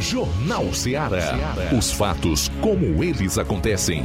[0.00, 1.54] Jornal Ceará.
[1.76, 4.02] Os fatos como eles acontecem.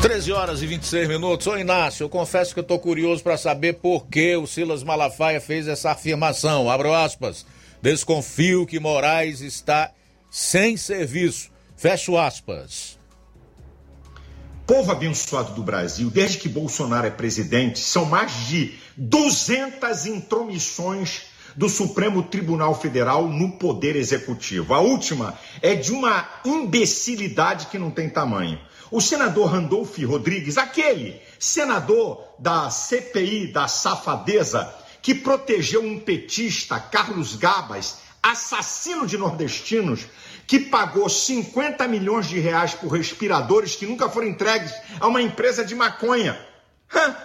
[0.00, 1.46] Treze horas e 26 minutos.
[1.48, 5.40] Ô Inácio, eu confesso que eu tô curioso para saber por que o Silas Malafaia
[5.40, 6.70] fez essa afirmação.
[6.70, 7.44] Abro aspas.
[7.80, 9.92] Desconfio que Moraes está
[10.30, 11.50] sem serviço.
[11.76, 12.98] Fecho aspas.
[14.66, 21.22] Povo abençoado do Brasil, desde que Bolsonaro é presidente, são mais de 200 intromissões
[21.56, 24.74] do Supremo Tribunal Federal no Poder Executivo.
[24.74, 28.60] A última é de uma imbecilidade que não tem tamanho.
[28.90, 34.72] O senador Randolph Rodrigues, aquele senador da CPI da safadeza,
[35.02, 40.06] que protegeu um petista, Carlos Gabas, assassino de nordestinos,
[40.46, 45.64] que pagou 50 milhões de reais por respiradores que nunca foram entregues a uma empresa
[45.64, 46.38] de maconha.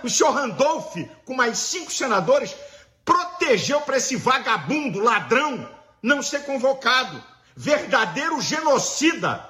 [0.03, 2.53] O senhor Randolph, com mais cinco senadores,
[3.05, 5.69] protegeu para esse vagabundo, ladrão,
[6.01, 7.23] não ser convocado.
[7.55, 9.49] Verdadeiro genocida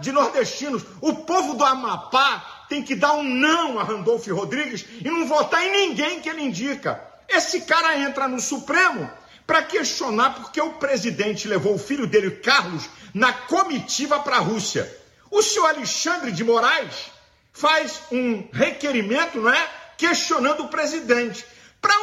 [0.00, 0.84] de nordestinos.
[1.00, 5.64] O povo do Amapá tem que dar um não a Randolph Rodrigues e não votar
[5.64, 7.07] em ninguém que ele indica.
[7.28, 9.10] Esse cara entra no Supremo
[9.46, 14.90] para questionar porque o presidente levou o filho dele, Carlos, na comitiva para a Rússia.
[15.30, 17.10] O senhor Alexandre de Moraes
[17.52, 19.68] faz um requerimento, não é?
[19.96, 21.44] Questionando o presidente.
[21.80, 21.94] Para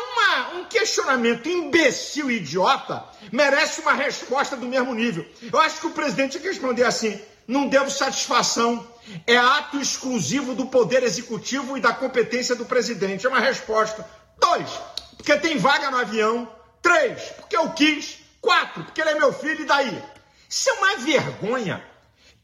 [0.56, 5.26] um questionamento imbecil e idiota, merece uma resposta do mesmo nível.
[5.52, 8.88] Eu acho que o presidente responder assim: não devo satisfação.
[9.28, 13.26] É ato exclusivo do poder executivo e da competência do presidente.
[13.26, 14.08] É uma resposta.
[14.40, 14.68] Dois,
[15.26, 16.48] porque tem vaga no avião.
[16.84, 18.20] Três, porque eu quis.
[18.40, 20.04] Quatro, porque ele é meu filho, e daí?
[20.48, 21.84] Isso é uma vergonha.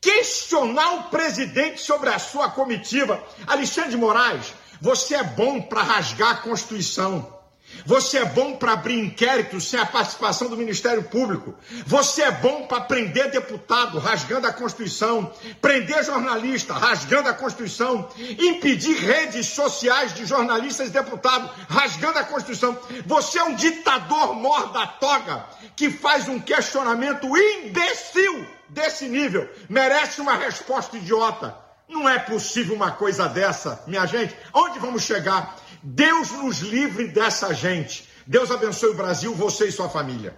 [0.01, 3.23] Questionar o presidente sobre a sua comitiva.
[3.45, 4.51] Alexandre de Moraes,
[4.81, 7.39] você é bom para rasgar a Constituição.
[7.85, 11.55] Você é bom para abrir inquéritos sem a participação do Ministério Público.
[11.85, 15.31] Você é bom para prender deputado, rasgando a Constituição.
[15.61, 18.09] Prender jornalista, rasgando a Constituição.
[18.39, 22.77] Impedir redes sociais de jornalistas e deputados, rasgando a Constituição.
[23.05, 25.45] Você é um ditador mor da toga
[25.75, 29.49] que faz um questionamento imbecil desse nível.
[29.69, 31.60] Merece uma resposta idiota.
[31.91, 34.33] Não é possível uma coisa dessa, minha gente.
[34.53, 35.57] Onde vamos chegar?
[35.83, 38.05] Deus nos livre dessa gente.
[38.25, 40.33] Deus abençoe o Brasil, você e sua família.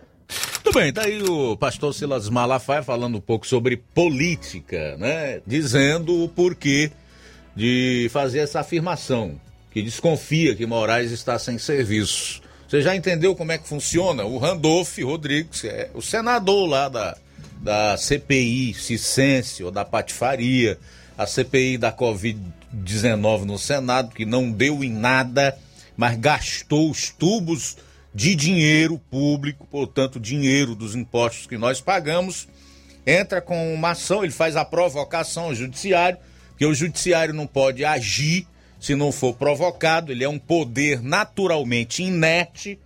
[0.63, 5.41] Tudo bem, daí tá o pastor Silas Malafaia falando um pouco sobre política, né?
[5.45, 6.91] Dizendo o porquê
[7.55, 9.39] de fazer essa afirmação,
[9.71, 12.41] que desconfia que Moraes está sem serviço.
[12.67, 14.23] Você já entendeu como é que funciona?
[14.23, 17.15] O Randolph Rodrigues, é o senador lá da,
[17.61, 18.75] da CPI,
[19.63, 20.79] ou da Patifaria,
[21.17, 22.39] a CPI da Covid
[22.71, 25.57] 19 no Senado, que não deu em nada,
[25.95, 27.77] mas gastou os tubos
[28.13, 32.47] de dinheiro público, portanto, dinheiro dos impostos que nós pagamos,
[33.05, 36.17] entra com uma ação, ele faz a provocação ao judiciário,
[36.57, 38.47] que o judiciário não pode agir
[38.79, 42.77] se não for provocado, ele é um poder naturalmente inerte,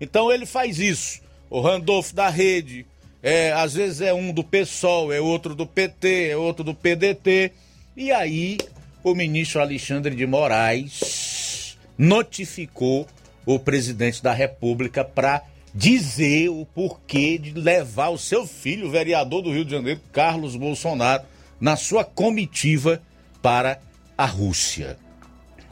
[0.00, 1.20] então ele faz isso.
[1.48, 2.84] O Randolph da Rede,
[3.22, 7.52] é, às vezes é um do PSOL, é outro do PT, é outro do PDT,
[7.96, 8.58] e aí
[9.02, 13.06] o ministro Alexandre de Moraes notificou
[13.46, 15.42] o presidente da República para
[15.74, 20.56] dizer o porquê de levar o seu filho, o vereador do Rio de Janeiro, Carlos
[20.56, 21.24] Bolsonaro,
[21.60, 23.02] na sua comitiva
[23.42, 23.80] para
[24.16, 24.96] a Rússia.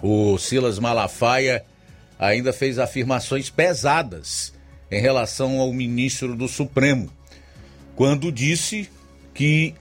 [0.03, 1.65] O Silas Malafaia
[2.19, 4.53] ainda fez afirmações pesadas
[4.91, 7.11] em relação ao ministro do Supremo,
[7.97, 8.89] quando disse
[9.33, 9.75] que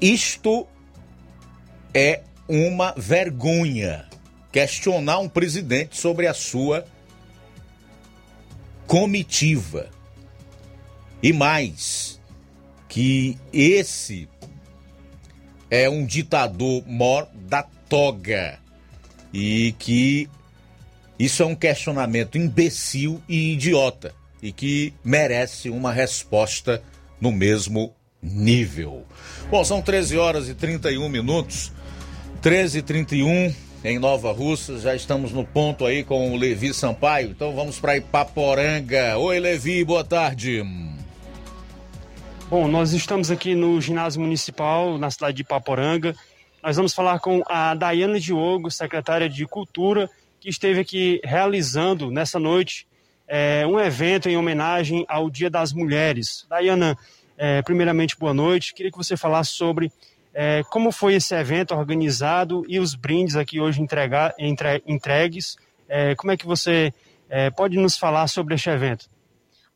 [0.00, 0.66] isto
[1.94, 4.06] é uma vergonha
[4.50, 6.84] questionar um presidente sobre a sua
[8.86, 9.88] comitiva.
[11.22, 12.20] E mais,
[12.88, 14.28] que esse
[15.70, 18.58] é um ditador mor da toga
[19.32, 20.28] e que
[21.18, 26.82] isso é um questionamento imbecil e idiota e que merece uma resposta
[27.20, 29.04] no mesmo nível.
[29.50, 31.72] Bom, são 13 horas e 31 minutos.
[32.44, 37.80] 13h31 em Nova Russa, já estamos no ponto aí com o Levi Sampaio, então vamos
[37.80, 39.16] para Ipaporanga.
[39.16, 40.62] Oi, Levi, boa tarde.
[42.50, 46.14] Bom, nós estamos aqui no ginásio municipal, na cidade de Ipaporanga.
[46.62, 52.38] Nós vamos falar com a Daiane Diogo, secretária de Cultura, que esteve aqui realizando nessa
[52.38, 52.86] noite
[53.26, 56.44] é, um evento em homenagem ao Dia das Mulheres.
[56.50, 56.94] Daiana,
[57.38, 58.74] é, primeiramente, boa noite.
[58.74, 59.90] Queria que você falasse sobre
[60.34, 65.56] é, como foi esse evento organizado e os brindes aqui hoje entregar, entre, entregues?
[65.88, 66.92] É, como é que você
[67.28, 69.08] é, pode nos falar sobre este evento?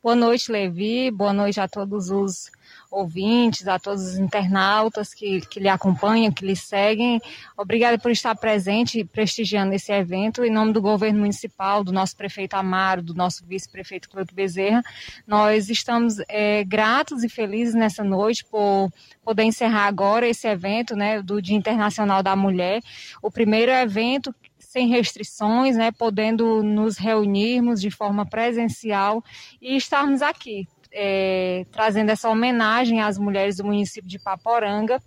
[0.03, 1.11] Boa noite, Levi.
[1.11, 2.51] Boa noite a todos os
[2.91, 7.21] ouvintes, a todos os internautas que, que lhe acompanham, que lhe seguem.
[7.57, 10.45] Obrigada por estar presente e prestigiando esse evento.
[10.45, 14.83] Em nome do governo municipal, do nosso prefeito Amaro, do nosso vice-prefeito Cláudio Bezerra,
[15.27, 18.91] nós estamos é, gratos e felizes nessa noite por
[19.23, 22.81] poder encerrar agora esse evento né, do Dia Internacional da Mulher,
[23.23, 29.25] o primeiro evento sem restrições, né, podendo nos reunirmos de forma presencial
[29.61, 35.01] e estarmos aqui é, trazendo essa homenagem às mulheres do município de Paporanga.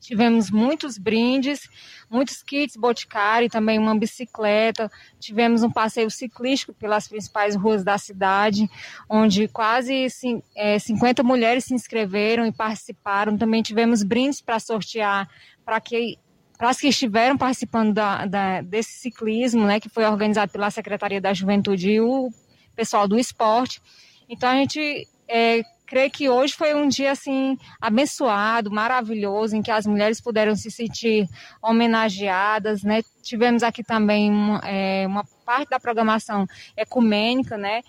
[0.00, 1.68] Tivemos muitos brindes,
[2.08, 4.90] muitos kits Boticário, também uma bicicleta.
[5.18, 8.68] Tivemos um passeio ciclístico pelas principais ruas da cidade,
[9.08, 10.06] onde quase
[10.56, 13.36] é, 50 mulheres se inscreveram e participaram.
[13.36, 15.28] Também tivemos brindes para sortear
[15.64, 16.18] para que
[16.56, 21.18] para as que estiveram participando da, da, desse ciclismo, né, que foi organizado pela Secretaria
[21.18, 22.28] da Juventude e o
[22.76, 23.80] pessoal do esporte.
[24.30, 25.62] Então a gente é,
[26.12, 31.26] que hoje foi um dia assim abençoado, maravilhoso, em que as mulheres puderam se sentir
[31.60, 33.02] homenageadas, né?
[33.22, 36.46] Tivemos aqui também uma, é, uma parte da programação
[36.76, 37.82] ecumênica, né?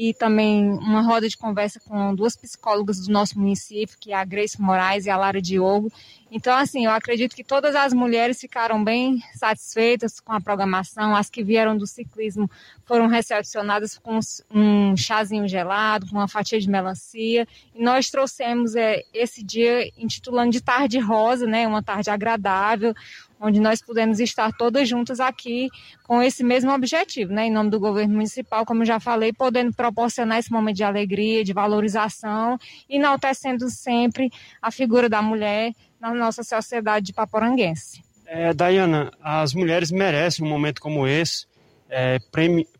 [0.00, 4.24] E também uma roda de conversa com duas psicólogas do nosso município, que é a
[4.24, 5.90] Grace Moraes e a Lara Diogo.
[6.30, 11.16] Então, assim, eu acredito que todas as mulheres ficaram bem satisfeitas com a programação.
[11.16, 12.48] As que vieram do ciclismo
[12.84, 14.20] foram recepcionadas com
[14.54, 17.44] um chazinho gelado, com uma fatia de melancia.
[17.74, 21.66] E nós trouxemos é, esse dia intitulando de Tarde Rosa, né?
[21.66, 22.94] Uma tarde agradável,
[23.40, 25.68] onde nós pudemos estar todas juntas aqui
[26.04, 30.38] com esse mesmo objetivo, né, em nome do governo municipal, como já falei, podendo proporcionar
[30.38, 32.58] esse momento de alegria, de valorização,
[32.88, 38.02] enaltecendo sempre a figura da mulher na nossa sociedade de paporanguense.
[38.26, 41.46] É, Dayana, as mulheres merecem um momento como esse,
[41.88, 42.18] é,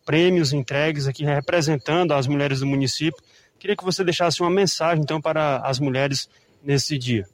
[0.05, 3.22] prêmios entregues aqui representando as mulheres do município.
[3.59, 6.28] Queria que você deixasse uma mensagem, então, para as mulheres
[6.62, 7.26] nesse dia.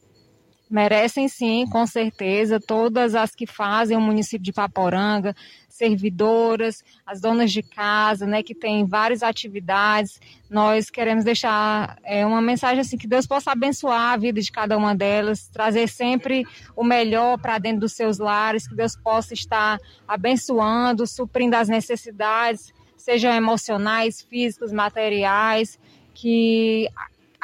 [0.70, 5.36] Merecem sim, com certeza, todas as que fazem o município de Paporanga,
[5.68, 10.20] servidoras, as donas de casa, né, que têm várias atividades.
[10.48, 14.76] Nós queremos deixar é, uma mensagem assim que Deus possa abençoar a vida de cada
[14.78, 19.78] uma delas, trazer sempre o melhor para dentro dos seus lares, que Deus possa estar
[20.06, 25.78] abençoando, suprindo as necessidades, sejam emocionais, físicas, materiais,
[26.14, 26.88] que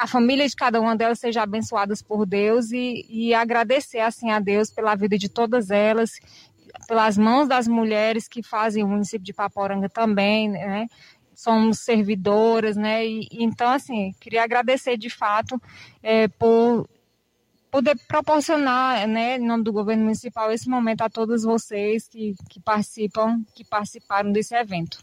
[0.01, 4.39] a família de cada uma delas seja abençoadas por Deus e, e agradecer assim a
[4.39, 6.13] Deus pela vida de todas elas,
[6.87, 10.87] pelas mãos das mulheres que fazem o município de Paporanga também, né?
[11.35, 13.05] Somos servidoras, né?
[13.05, 15.61] E, então, assim, queria agradecer de fato
[16.01, 16.89] é, por
[17.69, 22.59] poder proporcionar, né, em nome do governo municipal, esse momento a todos vocês que, que
[22.59, 24.97] participam, que participaram desse evento.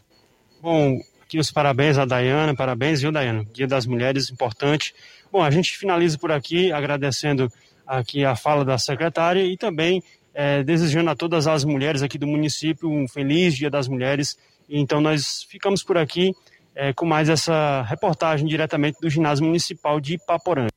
[0.61, 0.99] Bom,
[1.29, 3.45] Aqui os parabéns a Dayana, parabéns, viu, Dayana?
[3.53, 4.95] Dia das Mulheres, importante.
[5.31, 7.51] Bom, a gente finaliza por aqui, agradecendo
[7.85, 10.01] aqui a fala da secretária e também
[10.33, 14.39] é, desejando a todas as mulheres aqui do município um feliz Dia das Mulheres.
[14.67, 16.33] Então nós ficamos por aqui
[16.73, 20.71] é, com mais essa reportagem diretamente do Ginásio Municipal de Ipaporanga.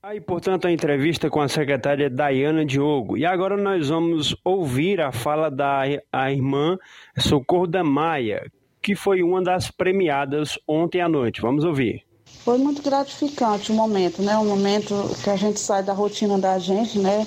[0.00, 3.18] Aí, portanto, a entrevista com a secretária Dayana Diogo.
[3.18, 6.78] E agora nós vamos ouvir a fala da a irmã
[7.18, 8.46] Socorro da Maia,
[8.86, 11.40] que foi uma das premiadas ontem à noite.
[11.40, 12.04] Vamos ouvir.
[12.44, 14.38] Foi muito gratificante o momento, né?
[14.38, 14.94] Um momento
[15.24, 17.26] que a gente sai da rotina da gente, né?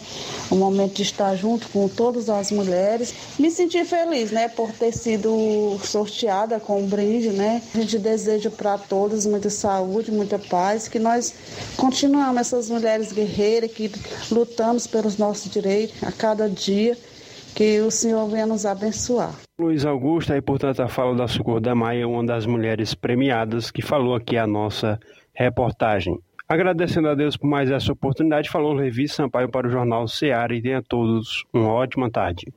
[0.49, 3.13] Um momento de estar junto com todas as mulheres.
[3.37, 4.47] Me senti feliz, né?
[4.47, 7.61] Por ter sido sorteada com um brinde, né?
[7.75, 11.33] A gente deseja para todas muita saúde, muita paz, que nós
[11.75, 13.91] continuamos essas mulheres guerreiras que
[14.31, 16.97] lutamos pelos nossos direitos a cada dia
[17.59, 19.33] que o Senhor venha nos abençoar.
[19.59, 23.81] Luiz Augusto, aí portanto a fala da Socorro da Maia, uma das mulheres premiadas que
[23.81, 24.97] falou aqui a nossa
[25.33, 26.17] reportagem.
[26.47, 30.61] Agradecendo a Deus por mais essa oportunidade, falou Levi Sampaio para o Jornal Seara e
[30.61, 32.47] tenha todos uma ótima tarde.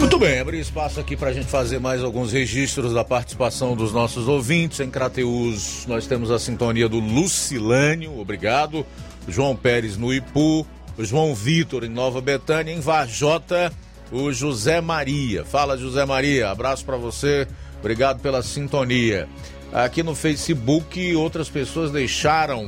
[0.00, 3.92] Muito bem, abrir espaço aqui para a gente fazer mais alguns registros da participação dos
[3.92, 4.80] nossos ouvintes.
[4.80, 8.84] Em Crateus, nós temos a sintonia do Lucilânio, obrigado.
[9.28, 10.66] João Pérez no Ipu,
[10.98, 13.72] João Vitor em Nova Betânia, em Vajota
[14.10, 15.44] o José Maria.
[15.44, 17.46] Fala, José Maria, abraço para você,
[17.78, 19.28] obrigado pela sintonia.
[19.72, 22.66] Aqui no Facebook, outras pessoas deixaram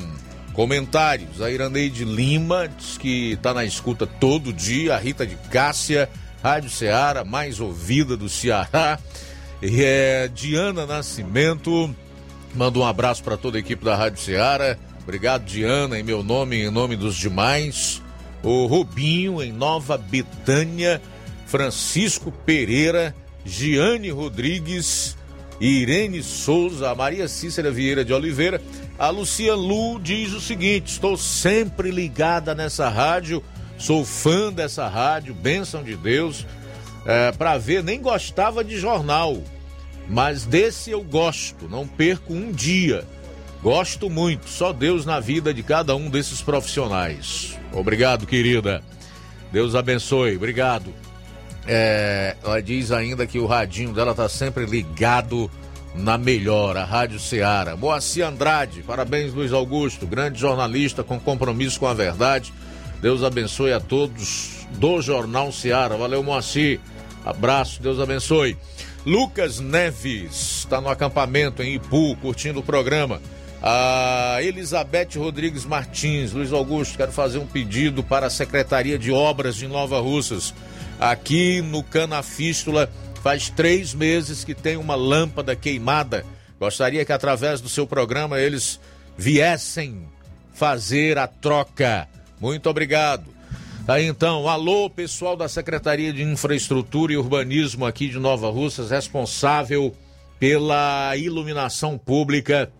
[0.52, 1.40] comentários.
[1.40, 4.94] A Iraneide Lima diz que está na escuta todo dia.
[4.94, 6.08] A Rita de Cássia,
[6.42, 8.98] Rádio Ceará, mais ouvida do Ceará.
[9.60, 11.94] E é Diana Nascimento,
[12.54, 14.76] manda um abraço para toda a equipe da Rádio Ceará.
[15.02, 18.00] Obrigado, Diana, em meu nome e em nome dos demais.
[18.42, 21.00] O Rubinho, em Nova Betânia.
[21.52, 23.14] Francisco Pereira,
[23.44, 25.18] Giane Rodrigues,
[25.60, 28.58] Irene Souza, Maria Cícera Vieira de Oliveira
[28.98, 33.44] A Lucia Lu diz o seguinte: estou sempre ligada nessa rádio,
[33.76, 36.46] sou fã dessa rádio, bênção de Deus.
[37.04, 39.36] É, para ver, nem gostava de jornal,
[40.08, 43.04] mas desse eu gosto, não perco um dia.
[43.62, 47.58] Gosto muito, só Deus na vida de cada um desses profissionais.
[47.74, 48.82] Obrigado, querida.
[49.52, 51.11] Deus abençoe, obrigado.
[51.66, 55.50] É, ela diz ainda que o radinho dela tá sempre ligado
[55.94, 57.76] na melhor, a Rádio Ceará.
[57.76, 62.52] Moacir Andrade, parabéns Luiz Augusto, grande jornalista com compromisso com a verdade.
[63.00, 65.96] Deus abençoe a todos do Jornal Ceará.
[65.96, 66.80] Valeu, Moacir.
[67.24, 68.56] Abraço, Deus abençoe.
[69.04, 73.20] Lucas Neves está no acampamento em Ipu, curtindo o programa.
[73.60, 79.56] A Elizabeth Rodrigues Martins, Luiz Augusto, quero fazer um pedido para a Secretaria de Obras
[79.56, 80.54] de Nova Russas.
[81.02, 82.88] Aqui no Canafístula
[83.24, 86.24] faz três meses que tem uma lâmpada queimada.
[86.60, 88.78] Gostaria que através do seu programa eles
[89.18, 90.06] viessem
[90.54, 92.08] fazer a troca.
[92.40, 93.24] Muito obrigado.
[93.88, 99.92] Aí então, alô pessoal da Secretaria de Infraestrutura e Urbanismo aqui de Nova Russas, responsável
[100.38, 102.70] pela iluminação pública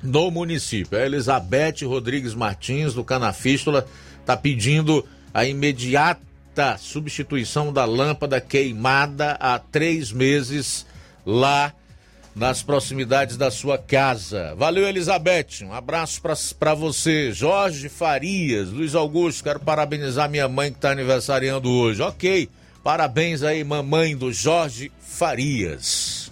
[0.00, 0.96] no município.
[0.96, 3.84] A Elizabeth Rodrigues Martins, do Canafístula,
[4.20, 6.33] está pedindo a imediata
[6.78, 10.86] substituição da lâmpada queimada há três meses
[11.26, 11.72] lá
[12.34, 14.54] nas proximidades da sua casa.
[14.56, 15.62] Valeu, Elizabeth.
[15.62, 16.20] Um abraço
[16.58, 17.32] para você.
[17.32, 22.02] Jorge Farias, Luiz Augusto, quero parabenizar minha mãe que está aniversariando hoje.
[22.02, 22.48] Ok,
[22.82, 26.23] parabéns aí, mamãe do Jorge Farias.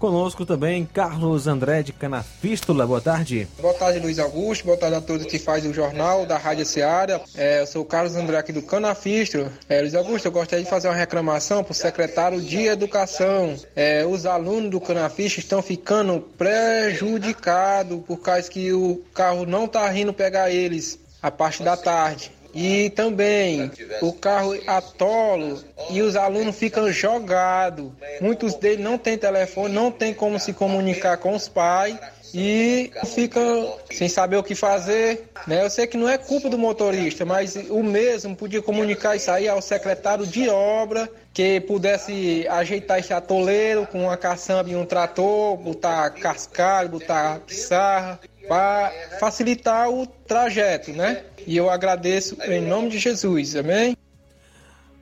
[0.00, 2.86] Conosco também Carlos André de Canafístula.
[2.86, 3.46] Boa tarde.
[3.60, 4.64] Boa tarde, Luiz Augusto.
[4.64, 7.20] Boa tarde a todos que fazem o jornal da Rádio Seara.
[7.36, 9.52] É, eu sou o Carlos André aqui do Canafístula.
[9.68, 13.54] É, Luiz Augusto, eu gostaria de fazer uma reclamação para o secretário de Educação.
[13.76, 19.94] É, os alunos do Canafístula estão ficando prejudicados por causa que o carro não está
[19.94, 22.32] indo pegar eles a parte da tarde.
[22.54, 23.70] E também
[24.02, 27.90] o carro atolo e os alunos ficam jogados.
[28.20, 31.96] Muitos deles não têm telefone, não tem como se comunicar com os pais
[32.34, 35.28] e ficam sem saber o que fazer.
[35.46, 35.64] Né?
[35.64, 39.48] Eu sei que não é culpa do motorista, mas o mesmo podia comunicar isso aí
[39.48, 45.56] ao secretário de obra que pudesse ajeitar esse atoleiro com uma caçamba e um trator,
[45.56, 51.22] botar cascalho, botar pissarra, para facilitar o trajeto, né?
[51.50, 53.96] E eu agradeço em nome de Jesus, amém?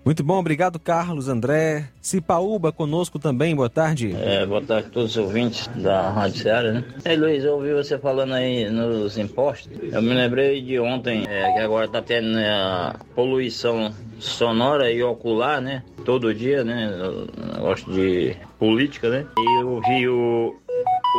[0.03, 1.91] Muito bom, obrigado Carlos André.
[2.01, 4.17] Cipaúba conosco também, boa tarde.
[4.19, 6.85] É, boa tarde a todos os ouvintes da Rádio Seara, né?
[7.05, 9.71] Ei Luiz, eu ouvi você falando aí nos impostos.
[9.93, 15.03] Eu me lembrei de ontem, é, que agora tá tendo né, a poluição sonora e
[15.03, 15.83] ocular, né?
[16.03, 16.91] Todo dia, né?
[16.99, 19.27] Eu gosto de política, né?
[19.39, 20.57] E eu vi o,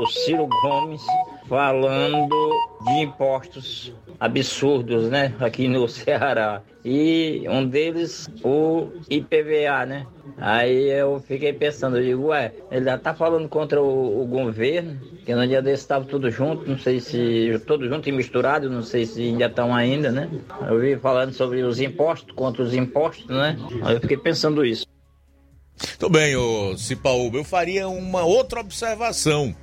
[0.01, 1.03] o Ciro Gomes
[1.49, 2.51] falando
[2.85, 6.61] de impostos absurdos, né, aqui no Ceará.
[6.85, 10.07] E um deles, o IPVA, né?
[10.37, 14.97] Aí eu fiquei pensando, eu digo, ué, ele já tá falando contra o, o governo,
[15.25, 18.81] que no dia desse estava tudo junto, não sei se tudo junto e misturado, não
[18.81, 20.29] sei se ainda estão ainda, né?
[20.69, 23.57] Eu vi falando sobre os impostos, contra os impostos, né?
[23.83, 24.85] Aí eu fiquei pensando isso.
[25.97, 29.53] Tudo bem, ô Cipaúba, eu faria uma outra observação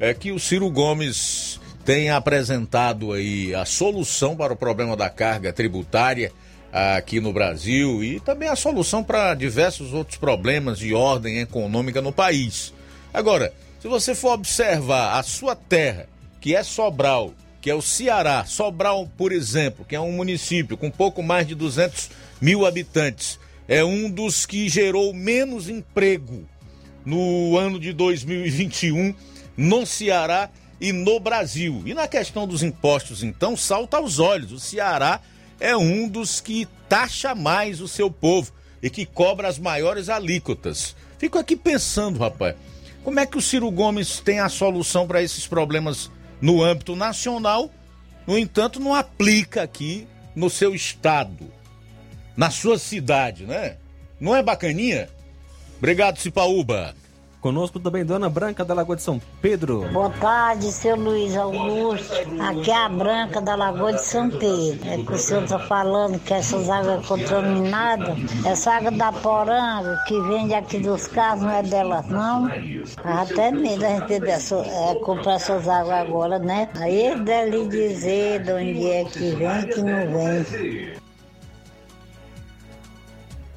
[0.00, 5.52] é que o Ciro Gomes tem apresentado aí a solução para o problema da carga
[5.52, 6.32] tributária
[6.72, 12.12] aqui no Brasil e também a solução para diversos outros problemas de ordem econômica no
[12.12, 12.72] país.
[13.12, 16.08] Agora, se você for observar a sua terra,
[16.40, 20.90] que é Sobral, que é o Ceará, Sobral, por exemplo, que é um município com
[20.90, 22.10] pouco mais de 200
[22.40, 26.48] mil habitantes, é um dos que gerou menos emprego
[27.04, 29.14] no ano de 2021
[29.60, 30.48] no Ceará
[30.80, 31.82] e no Brasil.
[31.84, 34.52] E na questão dos impostos, então, salta aos olhos.
[34.52, 35.20] O Ceará
[35.60, 40.96] é um dos que taxa mais o seu povo e que cobra as maiores alíquotas.
[41.18, 42.56] Fico aqui pensando, rapaz,
[43.04, 46.10] como é que o Ciro Gomes tem a solução para esses problemas
[46.40, 47.70] no âmbito nacional,
[48.26, 51.52] no entanto, não aplica aqui no seu estado,
[52.34, 53.76] na sua cidade, né?
[54.18, 55.10] Não é bacaninha?
[55.76, 56.94] Obrigado, Cipaúba.
[57.40, 59.88] Conosco também Dona Branca da Lagoa de São Pedro.
[59.92, 62.12] Boa tarde, seu Luiz Augusto.
[62.38, 64.86] Aqui é a Branca da Lagoa de São Pedro.
[64.86, 70.20] É que o senhor está falando que essas águas contaminadas, essa água da poranga que
[70.20, 72.50] vende aqui dos carros não é delas, não.
[73.02, 76.68] Até medo a gente dessa, é, comprar essas águas agora, né?
[76.74, 81.00] Aí deve dizer de onde é que vem que não vem.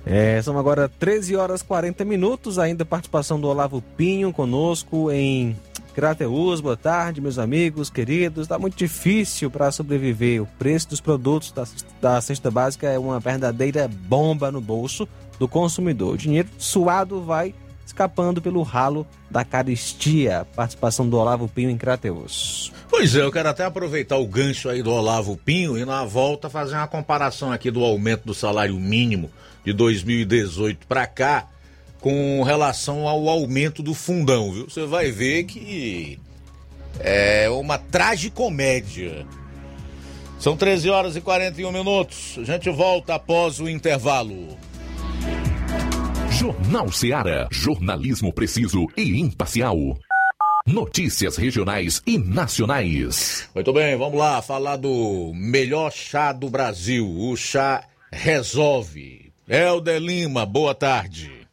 [0.05, 5.55] É, são agora 13 horas 40 minutos, ainda participação do Olavo Pinho conosco em
[5.93, 8.47] Crateus, boa tarde, meus amigos, queridos.
[8.47, 10.41] Tá muito difícil para sobreviver.
[10.41, 11.63] O preço dos produtos da,
[12.01, 15.07] da cesta básica é uma verdadeira bomba no bolso
[15.39, 16.15] do consumidor.
[16.15, 17.53] O dinheiro suado vai
[17.85, 20.45] escapando pelo ralo da caristia.
[20.55, 22.73] Participação do Olavo Pinho em Crateus.
[22.89, 26.49] Pois é, eu quero até aproveitar o gancho aí do Olavo Pinho e na volta
[26.49, 29.31] fazer uma comparação aqui do aumento do salário mínimo
[29.63, 31.47] de 2018 para cá
[31.99, 34.69] com relação ao aumento do fundão, viu?
[34.69, 36.19] Você vai ver que
[36.99, 39.25] é uma tragicomédia.
[40.37, 42.35] São 13 horas e 41 minutos.
[42.37, 44.57] A gente volta após o intervalo.
[46.29, 47.47] Jornal Seara.
[47.49, 49.77] Jornalismo preciso e imparcial.
[50.65, 53.49] Notícias regionais e nacionais.
[53.55, 59.22] Muito bem, vamos lá falar do melhor chá do Brasil, o chá Resolve.
[59.47, 61.45] Helder Lima, boa tarde.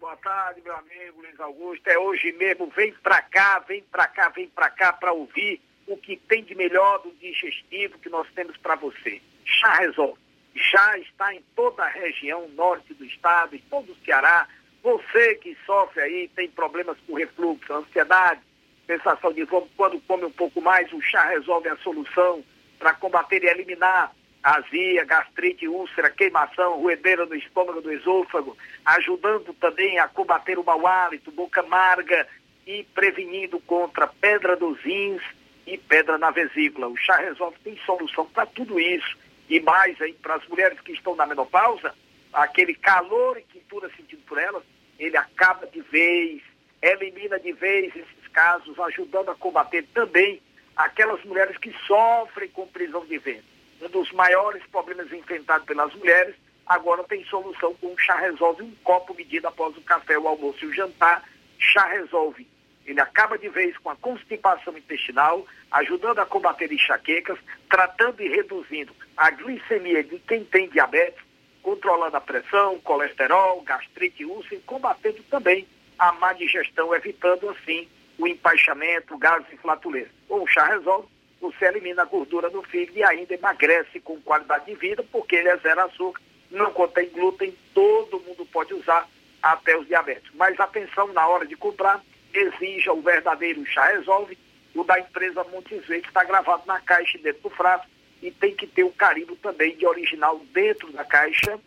[0.00, 1.86] Boa tarde, meu amigo Luiz Augusto.
[1.86, 5.96] É hoje mesmo, vem pra cá, vem pra cá, vem pra cá pra ouvir o
[5.96, 9.20] que tem de melhor do digestivo que nós temos para você.
[9.44, 10.18] Chá Resolve.
[10.54, 14.48] Já está em toda a região norte do estado, em todo o Ceará.
[14.82, 18.40] Você que sofre aí, tem problemas com refluxo, ansiedade,
[18.88, 22.42] sensação de vômito, quando come um pouco mais, o chá resolve a solução
[22.76, 24.12] para combater e eliminar
[24.42, 30.86] azia, gastrite, úlcera, queimação, ruedeira no estômago, do esôfago, ajudando também a combater o mau
[30.86, 32.26] hálito, boca amarga
[32.66, 35.22] e prevenindo contra pedra dos rins
[35.66, 36.88] e pedra na vesícula.
[36.88, 39.16] O chá resolve tem solução para tudo isso.
[39.48, 41.94] E mais aí, para as mulheres que estão na menopausa,
[42.32, 44.62] aquele calor e quintura sentido por elas,
[44.98, 46.40] ele acaba de vez,
[46.80, 50.40] elimina de vez esses casos, ajudando a combater também
[50.76, 56.34] aquelas mulheres que sofrem com prisão de ventre um dos maiores problemas enfrentados pelas mulheres,
[56.66, 60.68] agora tem solução com chá resolve, um copo medido após o café, o almoço e
[60.68, 61.24] o jantar,
[61.58, 62.46] chá resolve.
[62.86, 67.38] Ele acaba de vez com a constipação intestinal, ajudando a combater enxaquecas,
[67.68, 71.22] tratando e reduzindo a glicemia de quem tem diabetes,
[71.62, 75.66] controlando a pressão, colesterol, gastrite, úlcera e combatendo também
[75.98, 77.86] a má digestão, evitando assim
[78.18, 80.12] o empaixamento, gases e flatulência.
[80.28, 81.08] O chá resolve
[81.40, 85.48] você elimina a gordura do fígado e ainda emagrece com qualidade de vida, porque ele
[85.48, 89.08] é zero açúcar, não contém glúten, todo mundo pode usar,
[89.42, 90.30] até os diabéticos.
[90.34, 92.02] Mas atenção na hora de comprar,
[92.32, 94.36] exija o verdadeiro chá resolve,
[94.74, 97.88] o da empresa Montes Verdes está gravado na caixa dentro do frasco
[98.22, 101.58] e tem que ter o carimbo também de original dentro da caixa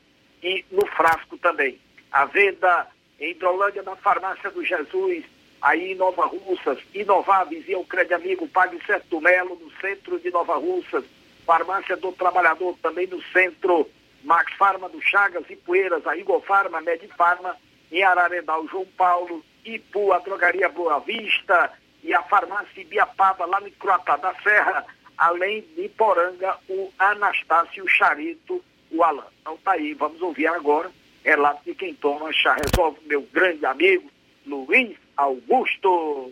[0.41, 1.79] e no frasco também.
[2.11, 2.87] A venda
[3.19, 5.25] em Hidrolândia na farmácia do Jesus,
[5.63, 10.29] aí em Nova Russas, Inováveis e o Crédito Amigo Pague Certo Melo, no centro de
[10.29, 11.05] Nova Russas,
[11.45, 13.89] Farmácia do Trabalhador também no centro,
[14.23, 17.55] Max Farma do Chagas e Poeiras, a Igor Farma, Medifarma,
[17.91, 21.71] em Araredal João Paulo, Ipu, a Drogaria Boa Vista
[22.03, 24.85] e a Farmácia Ibiapaba, lá no Croatá da Serra,
[25.17, 28.61] além de Poranga, o Anastácio Charito,
[28.91, 29.25] o Alan.
[29.41, 30.91] Então tá aí, vamos ouvir agora
[31.23, 34.11] relato de quem toma chá resolve, meu grande amigo
[34.45, 36.31] Luiz Augusto.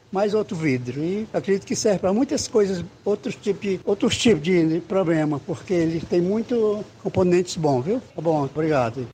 [0.11, 1.03] mais outro vidro.
[1.03, 6.01] E acredito que serve para muitas coisas, outros tipos, outros tipos de problema, porque ele
[6.01, 8.01] tem muito componentes bons, viu?
[8.15, 9.07] Tá bom, obrigado.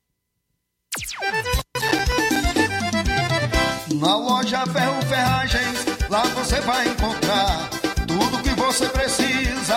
[4.00, 7.70] Na loja Ferro Ferragens, lá você vai encontrar
[8.08, 9.77] tudo que você precisa,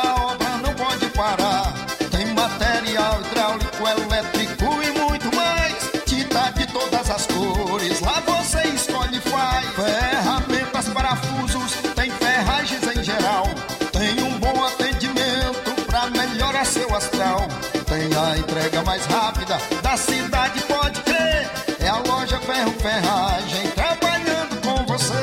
[19.90, 21.50] da cidade, pode crer.
[21.80, 25.14] É a loja Ferro Ferragem trabalhando com você.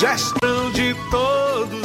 [0.00, 1.37] Gestão de todos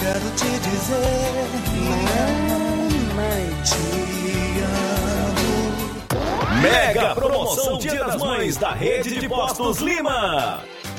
[0.00, 1.34] Quero te dizer,
[3.14, 3.76] mamãe, te
[5.28, 6.62] amo.
[6.62, 10.64] Mega promoção Dia das Mães da Rede de Postos Lima.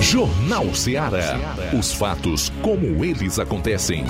[0.00, 1.38] Jornal Ceará.
[1.78, 4.06] Os fatos como eles acontecem.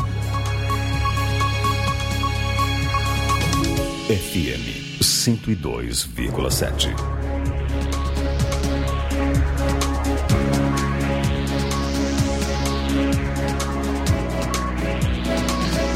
[4.09, 6.95] FM 102,7.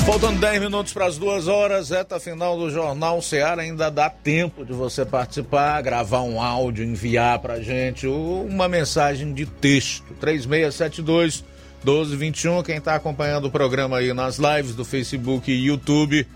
[0.04, 3.62] Faltando 10 minutos para as duas horas, reta final do Jornal Ceará.
[3.62, 9.46] Ainda dá tempo de você participar, gravar um áudio, enviar para gente uma mensagem de
[9.46, 10.12] texto.
[10.20, 11.42] 3672
[11.82, 12.62] 1221.
[12.62, 16.26] Quem está acompanhando o programa aí nas lives do Facebook e YouTube,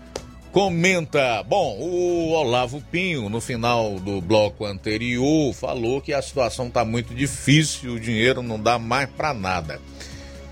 [0.51, 1.43] comenta.
[1.43, 7.13] Bom, o Olavo Pinho, no final do bloco anterior, falou que a situação está muito
[7.13, 9.79] difícil, o dinheiro não dá mais para nada.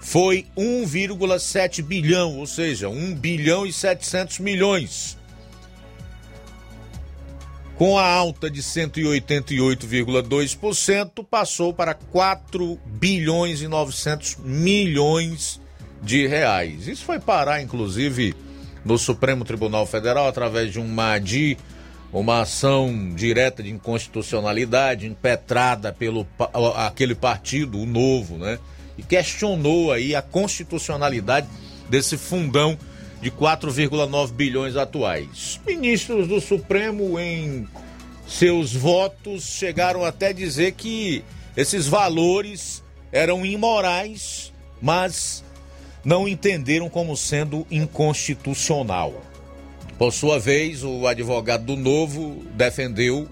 [0.00, 5.15] foi 1,7 bilhão, ou seja, 1 bilhão e 700 milhões
[7.76, 15.60] com a alta de 188,2%, passou para 4 bilhões e 900 milhões
[16.02, 16.88] de reais.
[16.88, 18.34] Isso foi parar, inclusive,
[18.84, 21.58] no Supremo Tribunal Federal através de uma ADI,
[22.12, 26.26] uma ação direta de inconstitucionalidade impetrada pelo
[26.76, 28.58] aquele partido, o Novo, né?
[28.96, 31.46] E questionou aí a constitucionalidade
[31.90, 32.78] desse fundão
[33.20, 35.60] de 4,9 bilhões atuais.
[35.66, 37.66] Ministros do Supremo, em
[38.26, 41.24] seus votos, chegaram até dizer que
[41.56, 45.42] esses valores eram imorais, mas
[46.04, 49.14] não entenderam como sendo inconstitucional.
[49.98, 53.26] Por sua vez, o advogado do Novo defendeu,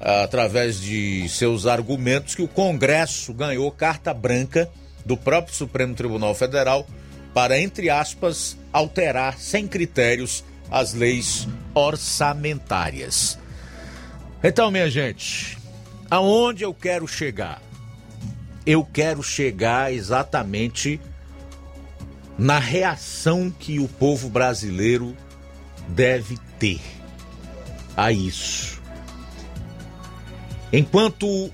[0.00, 4.68] através de seus argumentos, que o Congresso ganhou carta branca
[5.04, 6.86] do próprio Supremo Tribunal Federal
[7.32, 13.38] para, entre aspas, alterar sem critérios as leis orçamentárias.
[14.42, 15.58] Então, minha gente,
[16.10, 17.62] aonde eu quero chegar?
[18.66, 21.00] Eu quero chegar exatamente
[22.38, 25.16] na reação que o povo brasileiro
[25.88, 26.80] deve ter
[27.96, 28.80] a isso.
[30.72, 31.50] Enquanto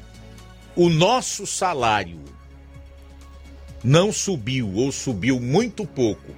[0.76, 2.20] o nosso salário
[3.82, 6.33] não subiu ou subiu muito pouco,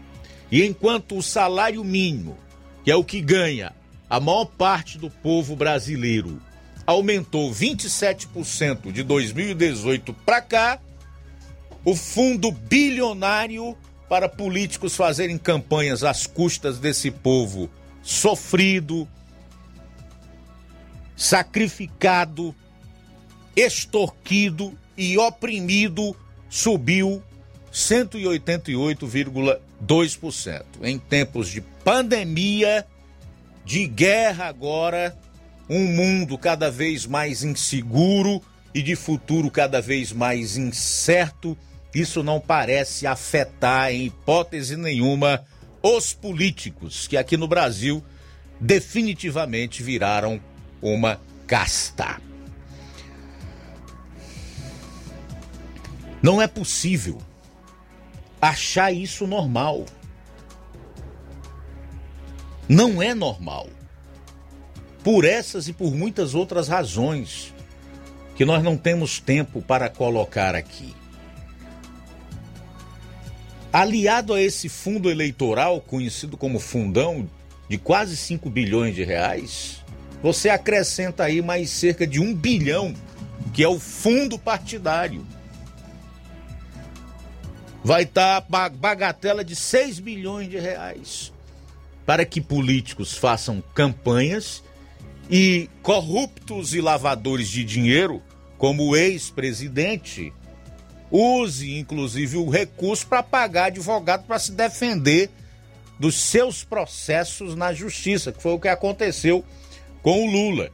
[0.51, 2.37] e enquanto o salário mínimo,
[2.85, 3.73] que é o que ganha
[4.09, 6.41] a maior parte do povo brasileiro,
[6.87, 10.81] aumentou 27% de 2018 para cá,
[11.85, 13.77] o fundo bilionário
[14.09, 17.69] para políticos fazerem campanhas às custas desse povo
[18.03, 19.09] sofrido,
[21.17, 22.55] sacrificado,
[23.57, 26.15] extorquido e oprimido
[26.49, 27.23] subiu
[27.77, 30.65] 188,2%.
[30.83, 32.87] Em tempos de pandemia,
[33.67, 35.15] de guerra agora,
[35.69, 38.41] um mundo cada vez mais inseguro
[38.73, 41.55] e de futuro cada vez mais incerto,
[41.95, 45.45] isso não parece afetar em hipótese nenhuma
[45.83, 48.03] os políticos que aqui no Brasil
[48.59, 50.41] definitivamente viraram
[50.81, 52.23] uma casta.
[56.23, 57.21] Não é possível
[58.49, 59.85] achar isso normal.
[62.69, 63.69] Não é normal.
[65.03, 67.55] Por essas e por muitas outras razões
[68.35, 70.95] que nós não temos tempo para colocar aqui.
[73.73, 77.29] Aliado a esse fundo eleitoral, conhecido como fundão,
[77.69, 79.85] de quase 5 bilhões de reais,
[80.23, 82.95] você acrescenta aí mais cerca de um bilhão,
[83.53, 85.27] que é o fundo partidário
[87.87, 91.33] vai estar tá bagatela de 6 bilhões de reais.
[92.05, 94.61] Para que políticos façam campanhas
[95.31, 98.21] e corruptos e lavadores de dinheiro,
[98.59, 100.33] como o ex-presidente,
[101.13, 105.31] use inclusive o recurso para pagar advogado para se defender
[105.97, 109.45] dos seus processos na justiça, que foi o que aconteceu
[110.03, 110.71] com o Lula,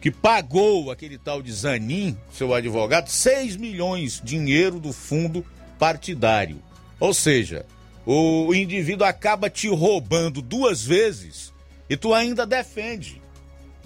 [0.00, 5.44] que pagou aquele tal de Zanin, seu advogado, 6 milhões de dinheiro do fundo
[5.78, 6.62] partidário.
[6.98, 7.66] Ou seja,
[8.04, 11.52] o indivíduo acaba te roubando duas vezes
[11.88, 13.20] e tu ainda defende.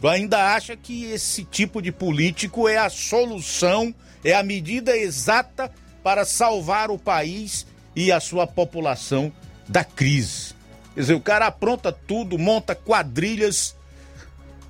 [0.01, 3.95] Tu ainda acha que esse tipo de político é a solução,
[4.25, 5.71] é a medida exata
[6.03, 9.33] para salvar o país e a sua população
[9.69, 10.55] da crise.
[10.95, 13.77] Quer dizer, o cara apronta tudo, monta quadrilhas,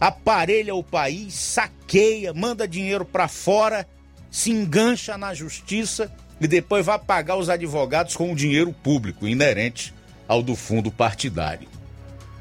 [0.01, 3.89] aparelha o país, saqueia, manda dinheiro para fora,
[4.31, 9.93] se engancha na justiça e depois vai pagar os advogados com o dinheiro público inerente
[10.27, 11.69] ao do fundo partidário.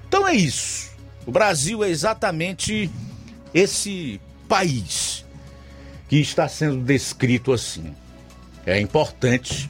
[0.08, 0.92] Então é isso.
[1.26, 2.90] O Brasil é exatamente
[3.54, 5.26] esse país
[6.08, 7.94] que está sendo descrito assim.
[8.66, 9.70] é importante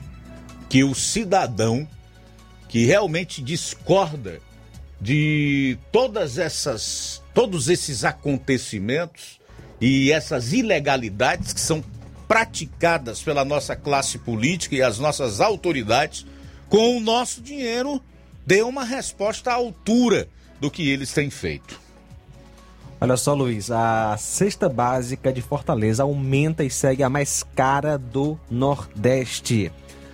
[0.69, 1.88] que o cidadão
[2.68, 4.39] que realmente discorda
[5.01, 9.39] de todas essas todos esses acontecimentos
[9.81, 11.84] e essas ilegalidades que são
[12.30, 16.27] praticadas pela nossa classe política e as nossas autoridades
[16.69, 17.99] com o nosso dinheiro
[18.45, 20.30] dê uma resposta à altura
[20.60, 21.81] do que eles têm feito.
[23.01, 28.38] Olha só, Luiz, a cesta básica de Fortaleza aumenta e segue a mais cara do
[28.51, 29.72] Nordeste.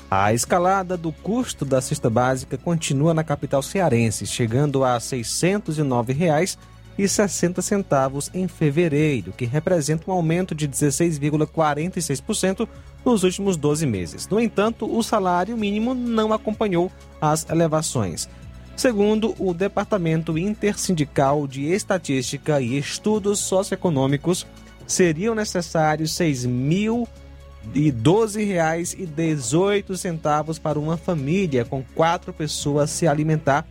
[0.09, 5.23] A escalada do custo da cesta básica continua na capital cearense, chegando a R$
[7.03, 12.67] 609,60 em fevereiro, que representa um aumento de 16,46%
[13.03, 14.27] nos últimos 12 meses.
[14.27, 16.91] No entanto, o salário mínimo não acompanhou
[17.21, 18.27] as elevações.
[18.75, 24.45] Segundo o Departamento Intersindical de Estatística e Estudos Socioeconômicos,
[24.85, 26.25] seriam necessários R$
[27.73, 33.65] 6.012,18 para uma família com quatro pessoas se alimentar,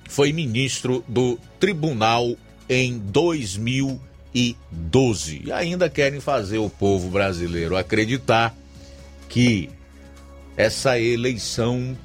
[0.09, 2.37] foi ministro do Tribunal
[2.69, 5.43] em 2012.
[5.45, 8.55] E ainda querem fazer o povo brasileiro acreditar
[9.29, 9.71] que
[10.57, 11.97] essa eleição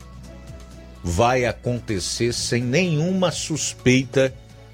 [1.03, 4.33] vai acontecer sem nenhuma suspeita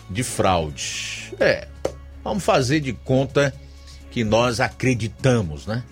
[0.09, 1.34] de fraude.
[1.39, 1.68] É,
[2.23, 3.53] vamos fazer de conta
[4.11, 5.84] que nós acreditamos, né?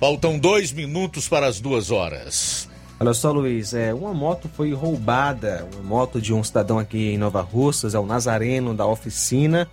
[0.00, 2.68] Faltam dois minutos para as duas horas.
[3.02, 7.18] Olha só, Luiz, é, uma moto foi roubada, uma moto de um cidadão aqui em
[7.18, 9.68] Nova Russas, é o Nazareno da oficina.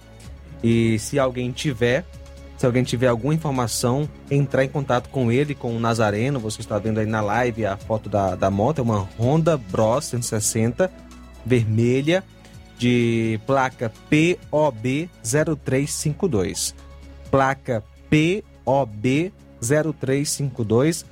[0.64, 2.08] E se alguém tiver,
[2.58, 6.40] se alguém tiver alguma informação, entrar em contato com ele, com o Nazareno.
[6.40, 8.80] Você está vendo aí na live a foto da, da moto.
[8.80, 10.92] É uma Honda Bros 160
[11.46, 12.24] vermelha
[12.80, 16.74] de placa POB 0352.
[17.30, 19.32] Placa POB
[19.62, 21.06] 0352.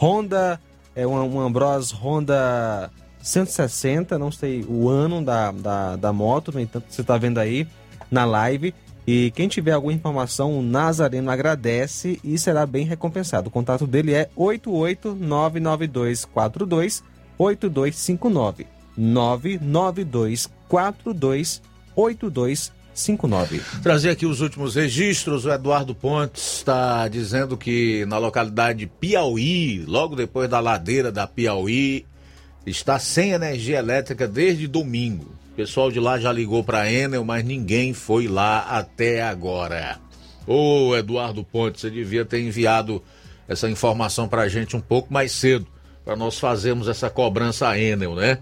[0.00, 0.58] Honda
[0.98, 2.90] é uma, uma Bros Honda
[3.22, 7.68] 160, não sei o ano da, da, da moto, no entanto, você está vendo aí
[8.10, 8.74] na live.
[9.06, 13.46] E quem tiver alguma informação, o Nazareno agradece e será bem recompensado.
[13.48, 17.04] O contato dele é 8899242
[17.38, 18.66] 8259
[18.96, 21.62] 99242
[21.94, 22.77] 8259.
[23.82, 25.44] Trazer aqui os últimos registros.
[25.44, 31.26] O Eduardo Pontes está dizendo que na localidade de Piauí, logo depois da ladeira da
[31.26, 32.04] Piauí,
[32.66, 37.44] está sem energia elétrica desde domingo pessoal de lá já ligou para a Enel, mas
[37.44, 39.98] ninguém foi lá até agora.
[40.46, 43.02] Ô Eduardo Ponte, você devia ter enviado
[43.48, 45.66] essa informação para a gente um pouco mais cedo,
[46.04, 48.38] para nós fazermos essa cobrança a Enel, né?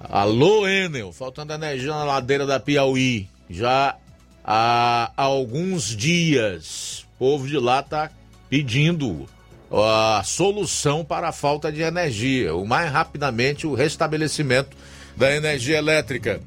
[0.00, 3.96] Alô Enel, faltando energia na ladeira da Piauí, já
[4.44, 7.06] há alguns dias.
[7.14, 8.10] O povo de lá tá
[8.48, 9.28] pedindo
[9.70, 14.76] a solução para a falta de energia, o mais rapidamente o restabelecimento
[15.16, 16.40] da energia elétrica.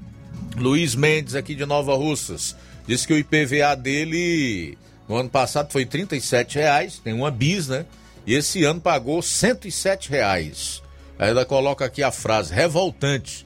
[0.58, 2.56] Luiz Mendes, aqui de Nova Russas,
[2.88, 4.78] disse que o IPVA dele
[5.08, 6.08] no ano passado foi R$
[6.50, 7.86] reais, tem uma bis, né?
[8.26, 10.82] E esse ano pagou R$ reais.
[11.18, 13.46] Ainda coloca aqui a frase, revoltante.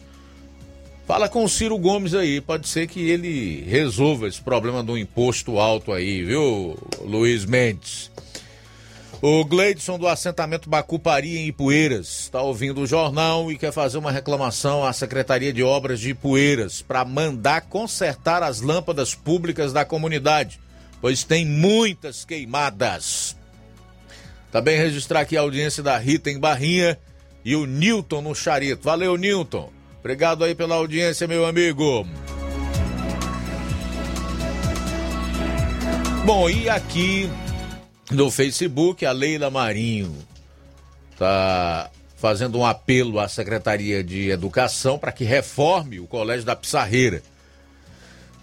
[1.10, 5.58] Fala com o Ciro Gomes aí, pode ser que ele resolva esse problema do imposto
[5.58, 8.12] alto aí, viu, Luiz Mendes?
[9.20, 14.12] O Gleidson do assentamento Bacupari em Ipueiras está ouvindo o jornal e quer fazer uma
[14.12, 20.60] reclamação à Secretaria de Obras de Ipueiras para mandar consertar as lâmpadas públicas da comunidade,
[21.02, 23.36] pois tem muitas queimadas.
[24.52, 27.00] Também registrar aqui a audiência da Rita em Barrinha
[27.44, 28.84] e o Newton no Charito.
[28.84, 29.79] Valeu, Newton.
[30.00, 32.08] Obrigado aí pela audiência, meu amigo.
[36.26, 37.30] Bom, e aqui
[38.12, 40.16] no Facebook, a Leila Marinho
[41.12, 47.22] está fazendo um apelo à Secretaria de Educação para que reforme o Colégio da Pissarreira.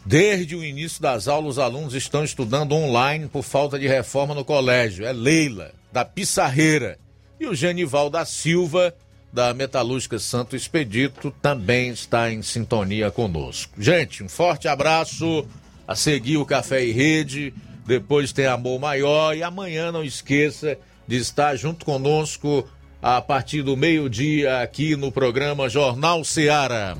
[0.05, 4.45] Desde o início das aulas, os alunos estão estudando online por falta de reforma no
[4.45, 5.05] colégio.
[5.05, 6.99] É Leila, da Pissarreira.
[7.41, 8.95] E o Genival da Silva,
[9.37, 13.75] da Metalúrgica Santo Expedito, também está em sintonia conosco.
[13.79, 15.47] Gente, um forte abraço.
[15.87, 17.53] A seguir o Café e Rede
[17.87, 20.77] depois tem Amor Maior e amanhã não esqueça
[21.07, 22.67] de estar junto conosco
[23.01, 26.97] a partir do meio-dia aqui no programa Jornal Seara.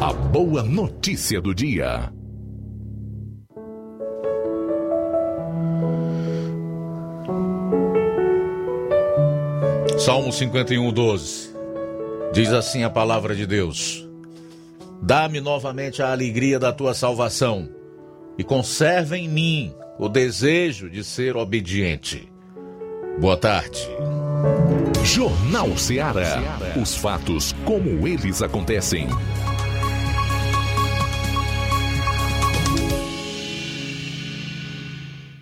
[0.00, 2.15] A boa notícia do dia.
[9.98, 11.56] Salmo 51, 12.
[12.32, 14.06] Diz assim a palavra de Deus:
[15.00, 17.68] Dá-me novamente a alegria da tua salvação
[18.36, 22.30] e conserva em mim o desejo de ser obediente.
[23.18, 23.88] Boa tarde.
[25.02, 26.42] Jornal Ceará.
[26.80, 29.08] Os fatos como eles acontecem.